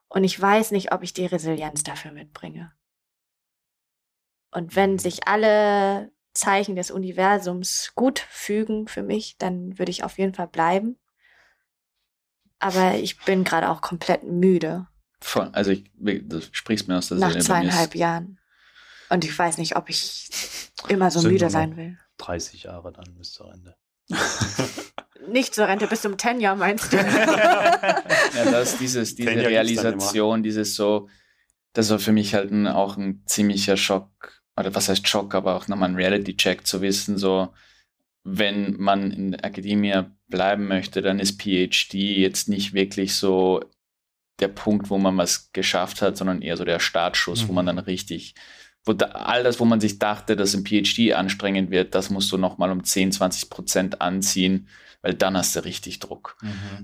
[0.09, 2.73] Und ich weiß nicht, ob ich die Resilienz dafür mitbringe.
[4.53, 10.19] Und wenn sich alle Zeichen des Universums gut fügen für mich, dann würde ich auf
[10.19, 10.97] jeden Fall bleiben.
[12.59, 14.87] Aber ich bin gerade auch komplett müde
[15.21, 15.49] Voll.
[15.53, 17.39] Also, ich, du sprichst mir aus der nach Seele.
[17.41, 18.39] mir zweieinhalb ist- Jahren.
[19.11, 20.29] Und ich weiß nicht, ob ich
[20.89, 21.99] immer so Sind müde sein will.
[22.19, 23.75] 30 Jahre dann bis zu Ende.
[25.29, 26.97] Nicht zur Rente bis zum Tenure, meinst du?
[28.35, 31.09] Ja, das ist dieses, diese Realisation, dieses so,
[31.73, 35.55] das war für mich halt ein, auch ein ziemlicher Schock, oder was heißt Schock, aber
[35.57, 37.53] auch nochmal ein Reality-Check zu wissen, so,
[38.25, 39.95] wenn man in der Akademie
[40.29, 43.63] bleiben möchte, dann ist PhD jetzt nicht wirklich so
[44.41, 47.55] der Punkt, wo man was geschafft hat, sondern eher so der Startschuss, wo Mhm.
[47.55, 48.35] man dann richtig,
[48.85, 52.31] wo da, all das, wo man sich dachte, dass ein PhD anstrengend wird, das musst
[52.33, 54.69] du nochmal um 10, 20 Prozent anziehen,
[55.03, 56.37] weil dann hast du richtig Druck.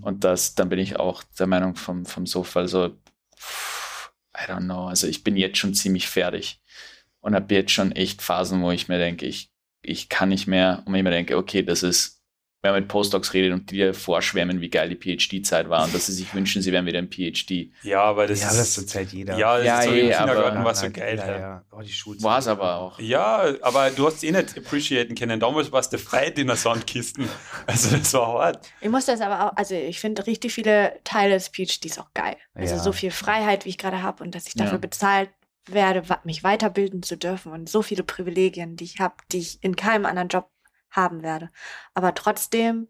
[0.02, 2.96] Und das, dann bin ich auch der Meinung vom, vom Sofa, also,
[4.36, 6.60] I don't know, also ich bin jetzt schon ziemlich fertig
[7.24, 9.48] und habe jetzt schon echt Phasen, wo ich mir denke, ich,
[9.82, 12.20] ich kann nicht mehr und ich mir denke, okay, das ist,
[12.62, 15.94] wenn man mit Postdocs redet und die dir vorschwärmen, wie geil die PhD-Zeit war und
[15.94, 17.70] dass sie sich wünschen, sie wären wieder ein PhD.
[17.82, 18.58] Ja, aber das ja, ist.
[18.58, 19.36] das erzählt jeder.
[19.36, 21.16] Ja, das Ja, ist so eh, im aber- Kindergarten war so geil.
[21.18, 21.64] Ja, Ja.
[21.70, 22.24] Oh, die Schulzeit.
[22.24, 22.98] War es aber auch.
[22.98, 25.38] ja, aber du hast es eh nicht appreciaten können.
[25.40, 27.28] Damals warst du Fight in der Sandkisten.
[27.66, 28.70] Also das war hart.
[28.80, 32.36] Ich muss das aber auch, also ich finde richtig viele Teile des PhDs auch geil.
[32.54, 32.80] Also Ja.
[32.82, 34.78] so viel Freiheit, wie ich gerade habe und dass ich dafür Ja.
[34.78, 35.28] bezahlt
[35.66, 39.76] werde, mich weiterbilden zu dürfen und so viele Privilegien, die ich habe, die ich in
[39.76, 40.50] keinem anderen Job
[40.90, 41.50] haben werde.
[41.94, 42.88] Aber trotzdem,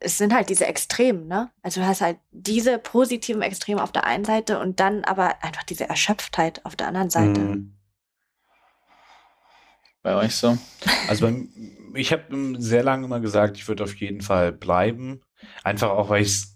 [0.00, 1.50] es sind halt diese Extremen, ne?
[1.62, 5.62] Also du hast halt diese positiven Extreme auf der einen Seite und dann aber einfach
[5.62, 7.40] diese Erschöpftheit auf der anderen Seite.
[7.40, 7.74] Mhm.
[10.02, 10.58] Bei euch so?
[11.08, 11.48] Also beim,
[11.94, 15.22] ich habe sehr lange immer gesagt, ich würde auf jeden Fall bleiben.
[15.62, 16.51] Einfach auch, weil ich es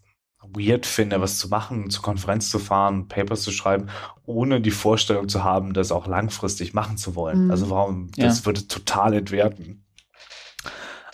[0.55, 3.89] weird finde, was zu machen, zur Konferenz zu fahren, Papers zu schreiben,
[4.25, 7.45] ohne die Vorstellung zu haben, das auch langfristig machen zu wollen.
[7.47, 7.51] Mhm.
[7.51, 8.27] Also warum, Ja.
[8.27, 9.85] das würde total entwerten.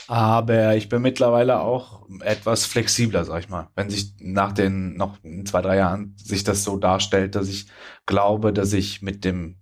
[0.09, 3.69] Aber ich bin mittlerweile auch etwas flexibler, sag ich mal.
[3.75, 7.67] Wenn sich nach den noch in zwei, drei Jahren sich das so darstellt, dass ich
[8.05, 9.57] glaube, dass ich mit dem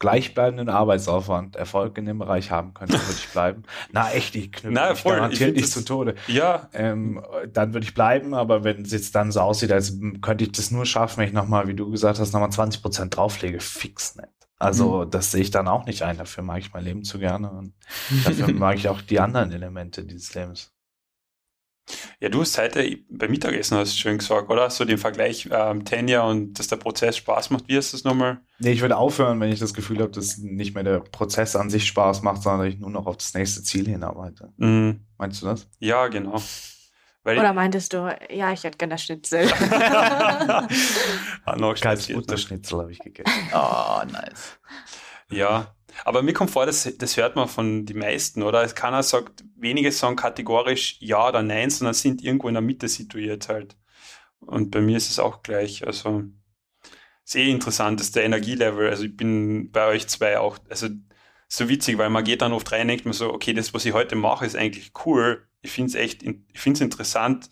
[0.00, 3.62] gleichbleibenden Arbeitsaufwand Erfolg in dem Bereich haben könnte, würde ich bleiben.
[3.92, 6.16] Na echt, ich knüpfe Na, voll, garantiert nicht zu Tode.
[6.26, 7.22] Ja, Ähm,
[7.52, 10.70] dann würde ich bleiben, aber wenn es jetzt dann so aussieht, als könnte ich das
[10.70, 14.28] nur schaffen, wenn ich nochmal, wie du gesagt hast, nochmal 20 Prozent drauflege, fix nicht.
[14.58, 16.18] Also das sehe ich dann auch nicht ein.
[16.18, 17.72] Dafür mag ich mein Leben zu gerne und
[18.24, 20.72] dafür mag ich auch die anderen Elemente dieses Lebens.
[22.20, 24.68] Ja, du hast heute beim Mittagessen hast du schön gesagt, oder?
[24.70, 27.68] So den Vergleich ähm, Tenja und dass der Prozess Spaß macht.
[27.68, 28.40] Wie ist das nochmal?
[28.58, 31.70] Nee, ich würde aufhören, wenn ich das Gefühl habe, dass nicht mehr der Prozess an
[31.70, 34.52] sich Spaß macht, sondern ich nur noch auf das nächste Ziel hinarbeite.
[34.58, 35.06] Mhm.
[35.18, 35.68] Meinst du das?
[35.78, 36.42] Ja, genau.
[37.22, 39.50] Weil Oder meintest du, ja, ich hätte gerne Schnitzel.
[41.44, 41.74] Ah, ne?
[42.14, 43.32] Butterschnitzel habe ich gegessen.
[43.52, 44.58] Oh, nice.
[45.30, 45.74] Ja,
[46.04, 48.66] aber mir kommt vor, das, das hört man von den meisten, oder?
[48.68, 53.48] Keiner sagt, wenige sagen kategorisch ja oder nein, sondern sind irgendwo in der Mitte situiert
[53.48, 53.76] halt.
[54.40, 55.86] Und bei mir ist es auch gleich.
[55.86, 56.24] Also,
[57.24, 60.88] ist eh interessant, dass der Energielevel, also ich bin bei euch zwei auch, also
[61.48, 63.84] so witzig, weil man geht dann oft rein und denkt man so, okay, das, was
[63.84, 65.46] ich heute mache, ist eigentlich cool.
[65.62, 67.50] Ich finde es echt, ich finde es interessant.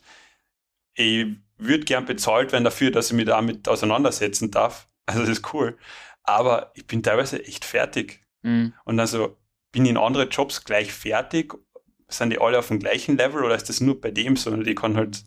[0.95, 1.27] ich
[1.59, 4.89] würde gern bezahlt werden dafür, dass ich mich damit auseinandersetzen darf.
[5.07, 5.79] Also das ist cool.
[6.23, 8.25] Aber ich bin teilweise echt fertig.
[8.43, 8.75] Mhm.
[8.85, 9.37] Und also
[9.73, 11.55] bin ich in andere Jobs gleich fertig?
[12.09, 14.51] Sind die alle auf dem gleichen Level oder ist das nur bei dem so?
[14.51, 15.25] Und ich kann halt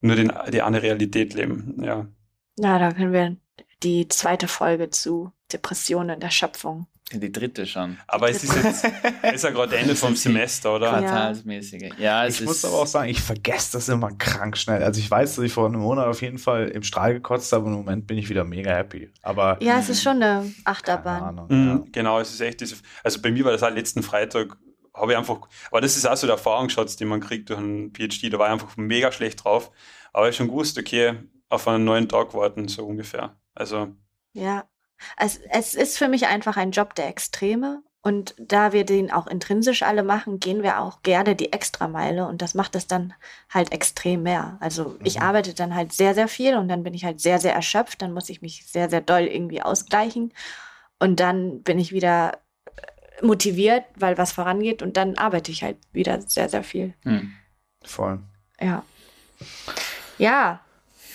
[0.00, 1.82] nur den, die eine Realität leben.
[1.82, 2.06] Ja.
[2.56, 3.36] Na, da können wir
[3.82, 6.86] die zweite Folge zu Depressionen der Schöpfung.
[7.20, 7.98] Die dritte schon.
[8.06, 8.84] Aber es ist jetzt
[9.34, 10.92] ist ja gerade Ende vom Semester, oder?
[10.92, 10.98] Ja.
[11.00, 11.90] Quartalsmäßige.
[11.98, 12.46] Ja, es Ich ist.
[12.46, 14.82] muss aber auch sagen, ich vergesse das immer krank schnell.
[14.82, 17.64] Also ich weiß, dass ich vor einem Monat auf jeden Fall im Strahl gekotzt habe
[17.66, 19.10] und im Moment bin ich wieder mega happy.
[19.22, 21.22] Aber Ja, es ist schon eine keine Achterbahn.
[21.22, 21.46] Ahnung.
[21.48, 24.56] Mhm, Genau, es ist echt diese, also bei mir war das auch letzten Freitag,
[24.94, 25.40] habe ich einfach,
[25.70, 28.46] aber das ist auch so der Erfahrungsschatz, den man kriegt durch einen PhD, da war
[28.48, 29.70] ich einfach mega schlecht drauf,
[30.12, 31.14] aber ich schon gewusst, okay,
[31.48, 33.36] auf einen neuen Tag warten, so ungefähr.
[33.54, 33.88] Also,
[34.32, 34.64] Ja.
[35.16, 37.82] Es, es ist für mich einfach ein Job der Extreme.
[38.02, 42.42] Und da wir den auch intrinsisch alle machen, gehen wir auch gerne die Extrameile und
[42.42, 43.14] das macht es dann
[43.48, 44.58] halt extrem mehr.
[44.60, 45.22] Also ich Mhm.
[45.22, 48.02] arbeite dann halt sehr, sehr viel und dann bin ich halt sehr, sehr erschöpft.
[48.02, 50.34] Dann muss ich mich sehr, sehr doll irgendwie ausgleichen.
[50.98, 52.32] Und dann bin ich wieder
[52.66, 56.92] äh, motiviert, weil was vorangeht und dann arbeite ich halt wieder sehr, sehr viel.
[57.04, 57.32] Hm.
[57.84, 58.20] Voll.
[58.60, 58.84] Ja.
[60.18, 60.60] Ja,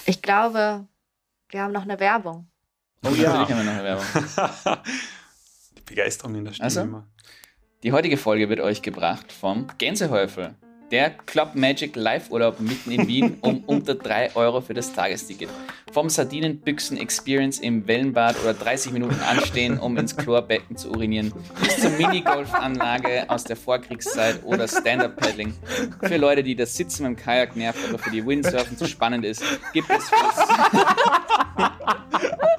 [0.08, 0.88] ich glaube,
[1.50, 2.48] wir haben noch eine Werbung.
[3.06, 3.46] Oh ja.
[3.46, 4.84] Natürlich haben wir noch eine Werbung.
[5.78, 6.82] die Begeisterung in der Stimme Also?
[6.82, 7.08] immer.
[7.84, 10.56] Die heutige Folge wird euch gebracht vom Gänsehäufel.
[10.92, 15.48] Der Club Magic Live-Urlaub mitten in Wien um unter 3 Euro für das Tagesticket.
[15.94, 21.32] Vom Sardinenbüchsen-Experience im Wellenbad oder 30 Minuten anstehen, um ins Chlorbecken zu urinieren,
[21.62, 25.54] bis zur Minigolfanlage aus der Vorkriegszeit oder Stand-Up-Paddling.
[26.02, 29.44] Für Leute, die das Sitzen beim Kajak nervt, aber für die Windsurfen zu spannend ist,
[29.74, 30.48] gibt es fürs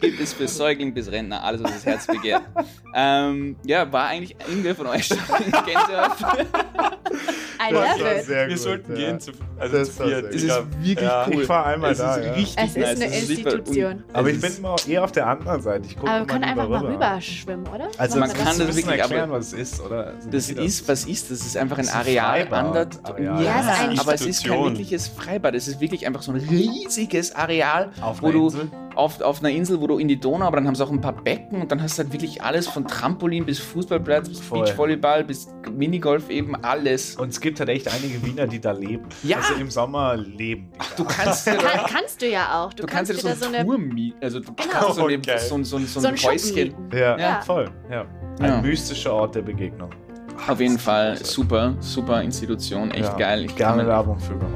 [0.00, 2.42] gibt es für Säugling bis Rentner alles, was das Herz begehrt.
[2.94, 6.46] Ähm, ja, war eigentlich irgendwer von euch schon in Gänsehaut?
[7.58, 8.28] I Das love war it.
[8.28, 8.98] Wir gut, sollten ja.
[8.98, 10.34] gehen zu, also Das zu viert.
[10.34, 11.26] Es ist wirklich ja.
[11.26, 11.42] cool.
[11.42, 12.32] Ich war einmal es da, ist ja.
[12.32, 13.00] richtig Es ist nice.
[13.00, 14.04] eine Es Institution.
[14.12, 15.86] Aber es ich bin auch eher auf der anderen Seite.
[15.86, 16.92] Ich gucke Aber wir können einfach mal rüber.
[16.94, 17.88] rüberschwimmen, oder?
[17.98, 20.12] Also Man wir kann das wirklich, aber- erklären, was es ist, oder?
[20.30, 21.40] Das ist, was ist das?
[21.40, 22.98] ist einfach ein Areal Freibad, andert.
[23.04, 23.42] Areal.
[23.42, 25.54] Ja, es aber es ist kein wirkliches Freibad.
[25.54, 28.70] Es ist wirklich einfach so ein riesiges Areal, Auf wo einer du Insel?
[28.94, 31.00] auf, auf einer Insel, wo du in die Donau, aber dann haben sie auch ein
[31.00, 34.60] paar Becken und dann hast du halt wirklich alles von Trampolin bis Fußballplatz, bis Voll.
[34.64, 37.16] Beachvolleyball, bis Minigolf eben alles.
[37.16, 39.04] Und es gibt halt echt einige Wiener, die da leben.
[39.22, 39.38] Ja.
[39.38, 40.70] Also im Sommer leben.
[40.72, 41.08] die Du da.
[41.10, 42.72] kannst dir Kann, kannst du ja auch.
[42.72, 44.18] Du, Du kannst, kannst, dir so so eine mieten.
[44.22, 44.68] Also du Genau.
[44.70, 45.38] kannst so, eine, Geil.
[45.38, 46.74] so, ein- so, ein- so so ein Häuschen.
[46.92, 47.40] Ja, Ja.
[47.42, 47.70] voll.
[47.90, 48.04] Ja.
[48.40, 48.60] Ein Ja.
[48.60, 49.90] mystischer Ort der Begegnung.
[50.46, 53.16] Auf jeden Fall super, super Institution, echt Ja.
[53.16, 53.44] geil.
[53.46, 54.52] Ich Gerne Werbung für gemacht.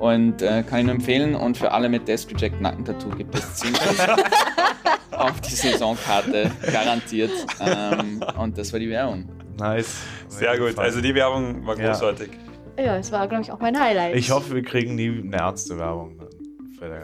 [0.00, 1.34] Und äh, kann ich nur empfehlen.
[1.34, 3.74] Und für alle mit Desk Reject Nackentattoo gibt es 10
[5.12, 7.30] auf die Saisonkarte, garantiert.
[7.60, 9.28] Ähm, und das war die Werbung.
[9.58, 9.98] Nice.
[10.28, 10.78] Sehr gut.
[10.78, 11.92] Also die Werbung war Ja.
[11.92, 12.30] großartig.
[12.78, 14.16] Ja, das war, glaube ich, auch mein Highlight.
[14.16, 16.18] Ich hoffe, wir kriegen nie eine Ärztewerbung.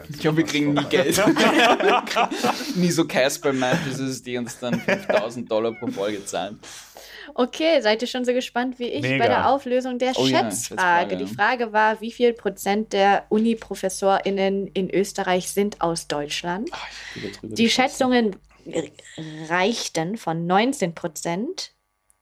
[0.09, 1.21] Ich hoffe, wir kriegen nie Geld.
[2.75, 6.57] nie so Casper-Mattresses, die uns dann 5000 Dollar pro Folge zahlen.
[7.33, 9.23] Okay, seid ihr schon so gespannt wie ich Mega.
[9.23, 11.13] bei der Auflösung der Oh Schätzfrage?
[11.13, 11.19] Ja.
[11.19, 16.69] Die Frage war, wie viel Prozent der Uni-ProfessorInnen in Österreich sind aus Deutschland?
[16.71, 16.87] Ach,
[17.39, 17.69] drüber Die.
[17.69, 18.35] Schätzungen
[19.47, 21.73] reichten von 19 Prozent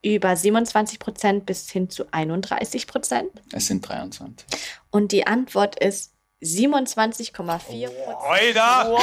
[0.03, 3.30] über 27 Prozent bis hin zu 31 Prozent.
[3.51, 4.47] Es sind 23.
[4.91, 6.14] Und die Antwort ist
[6.45, 8.17] 27,4 Prozent.
[8.21, 8.97] Alter!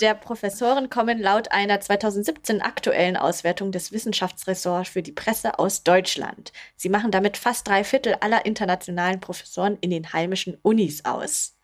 [0.00, 6.52] Der Professoren kommen laut einer 2017 aktuellen Auswertung des Wissenschaftsressorts für die Presse aus Deutschland.
[6.76, 11.54] Sie machen damit fast drei Viertel aller internationalen Professoren in den heimischen Unis aus.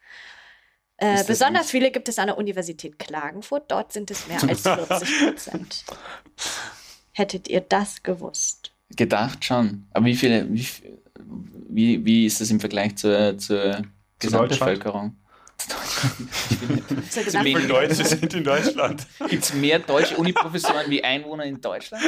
[0.97, 3.71] Äh, besonders viele gibt es an der Universität Klagenfurt.
[3.71, 5.85] Dort sind es mehr als 40 Prozent.
[7.13, 8.73] Hättet ihr das gewusst?
[8.97, 9.87] Gedacht schon.
[9.93, 11.03] Aber wie viele, wie, viel-
[11.69, 13.83] wie, wie ist das im Vergleich zur, zur
[14.25, 15.17] Gesamtbevölkerung?
[17.43, 17.69] Wie viele.
[17.69, 19.07] Deutsche sind in Deutschland?
[19.29, 22.03] Gibt es mehr deutsche Uniprofessoren wie Einwohner in Deutschland?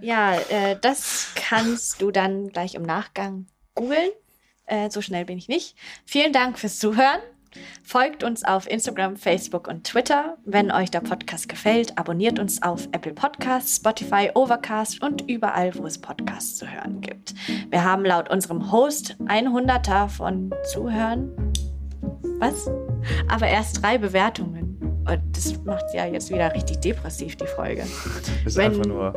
[0.00, 4.10] Ja, äh, das kannst du dann gleich im Nachgang googeln.
[4.66, 5.76] Äh, so schnell bin ich nicht.
[6.04, 7.20] Vielen Dank fürs Zuhören.
[7.82, 10.36] Folgt uns auf Instagram, Facebook und Twitter.
[10.44, 15.86] Wenn euch der Podcast gefällt, abonniert uns auf Apple Podcasts, Spotify, Overcast und überall, wo
[15.86, 17.34] es Podcasts zu hören gibt.
[17.70, 21.30] Wir haben laut unserem Host 100er von Zuhören.
[22.38, 22.70] Was?
[23.28, 24.76] Aber erst drei Bewertungen.
[25.08, 27.84] Und das macht ja jetzt wieder richtig depressiv, die Folge.
[28.44, 29.14] ist Wenn- einfach nur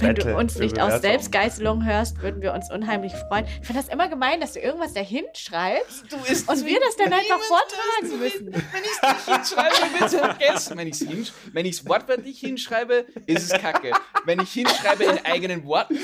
[0.00, 1.00] Wenn du Battle uns für nicht aus.
[1.00, 3.46] Selbstgeißelung hörst, würden wir uns unheimlich freuen.
[3.60, 7.38] Ich finde das immer gemein, dass du irgendwas dahin schreibst und wir das dann einfach
[7.40, 8.52] vortragen müssen.
[8.52, 10.78] Wenn ich es nicht hinschreibe, wird es vergessen.
[10.78, 13.92] Wenn ich es hinsch wenn ich's wortwörtlich hinschreibe, ist es kacke.
[14.24, 15.98] Wenn ich hinschreibe in eigenen Worten,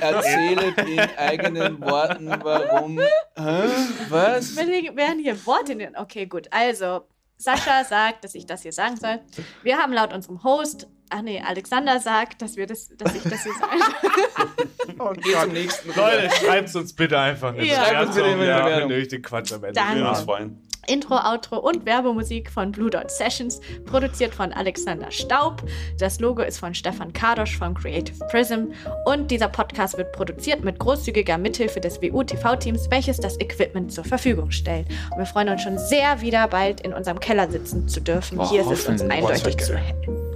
[0.00, 2.98] erzähle in eigenen Worten, warum.
[2.98, 3.68] Hä?
[4.08, 4.56] Was?
[4.56, 5.96] Wir werden hier Worte in den.
[5.96, 6.48] Okay, gut.
[6.50, 7.06] Also,
[7.36, 9.20] Sascha sagt, dass ich das hier sagen soll.
[9.62, 13.42] Wir haben laut unserem Host, ach nee, Alexander sagt, dass wir das, dass ich das
[13.42, 14.66] hier sagen soll.
[14.98, 15.88] Oh Geh zum nächsten.
[15.94, 17.84] Leute, schreibt uns bitte einfach eine Ja.
[17.84, 18.88] Schreibt uns bitte eine ja, Bewertung.
[18.90, 19.94] wenn ihr euch den Quatsch am Ende Danke.
[19.96, 20.24] Wir würden uns Ja.
[20.24, 20.62] freuen.
[20.86, 25.62] Intro, Outro und Werbemusik von Blue Dot Sessions, produziert von Alexander Staub.
[25.98, 28.66] Das Logo ist von Stefan Kardosch vom Creative Prism
[29.04, 34.52] und dieser Podcast wird produziert mit großzügiger Mithilfe des WU-TV-Teams, welches das Equipment zur Verfügung
[34.52, 34.86] stellt.
[35.10, 38.38] Und wir freuen uns schon sehr, wieder bald in unserem Keller sitzen zu dürfen.
[38.38, 40.35] Boah, Hier ist es uns eindeutig wär zu hell.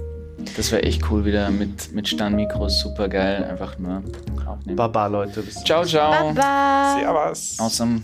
[0.55, 2.79] Das wäre echt cool wieder mit, mit Standmikros.
[2.79, 3.43] Super geil.
[3.49, 4.03] Einfach nur
[4.45, 4.75] aufnehmen.
[4.75, 5.41] Baba, Leute.
[5.41, 6.33] Bis zum Ciao, ciao.
[6.33, 6.97] Baba!
[6.99, 7.59] Servus.
[7.59, 8.03] Awesome.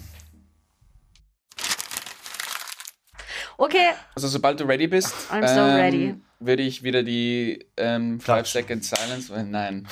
[3.60, 6.14] Okay, Also sobald du ready bist, I'm so ready.
[6.40, 8.48] würde ich wieder die ähm, Five.
[8.48, 9.34] Second Silence.
[9.34, 9.88] äh, Nein.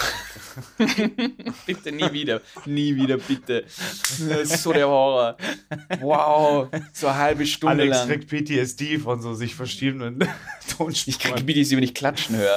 [1.65, 2.41] bitte nie wieder.
[2.65, 3.63] Nie wieder, bitte.
[3.63, 4.19] Das
[4.51, 5.35] ist so der Horror.
[5.99, 6.69] Wow.
[6.93, 8.07] So eine halbe Stunde Alex lang.
[8.07, 10.27] kriegt PTSD von so sich verschiebenden
[10.67, 11.35] Ich Tonspuren.
[11.35, 12.53] krieg Bidis, wenn ich klatschen höre.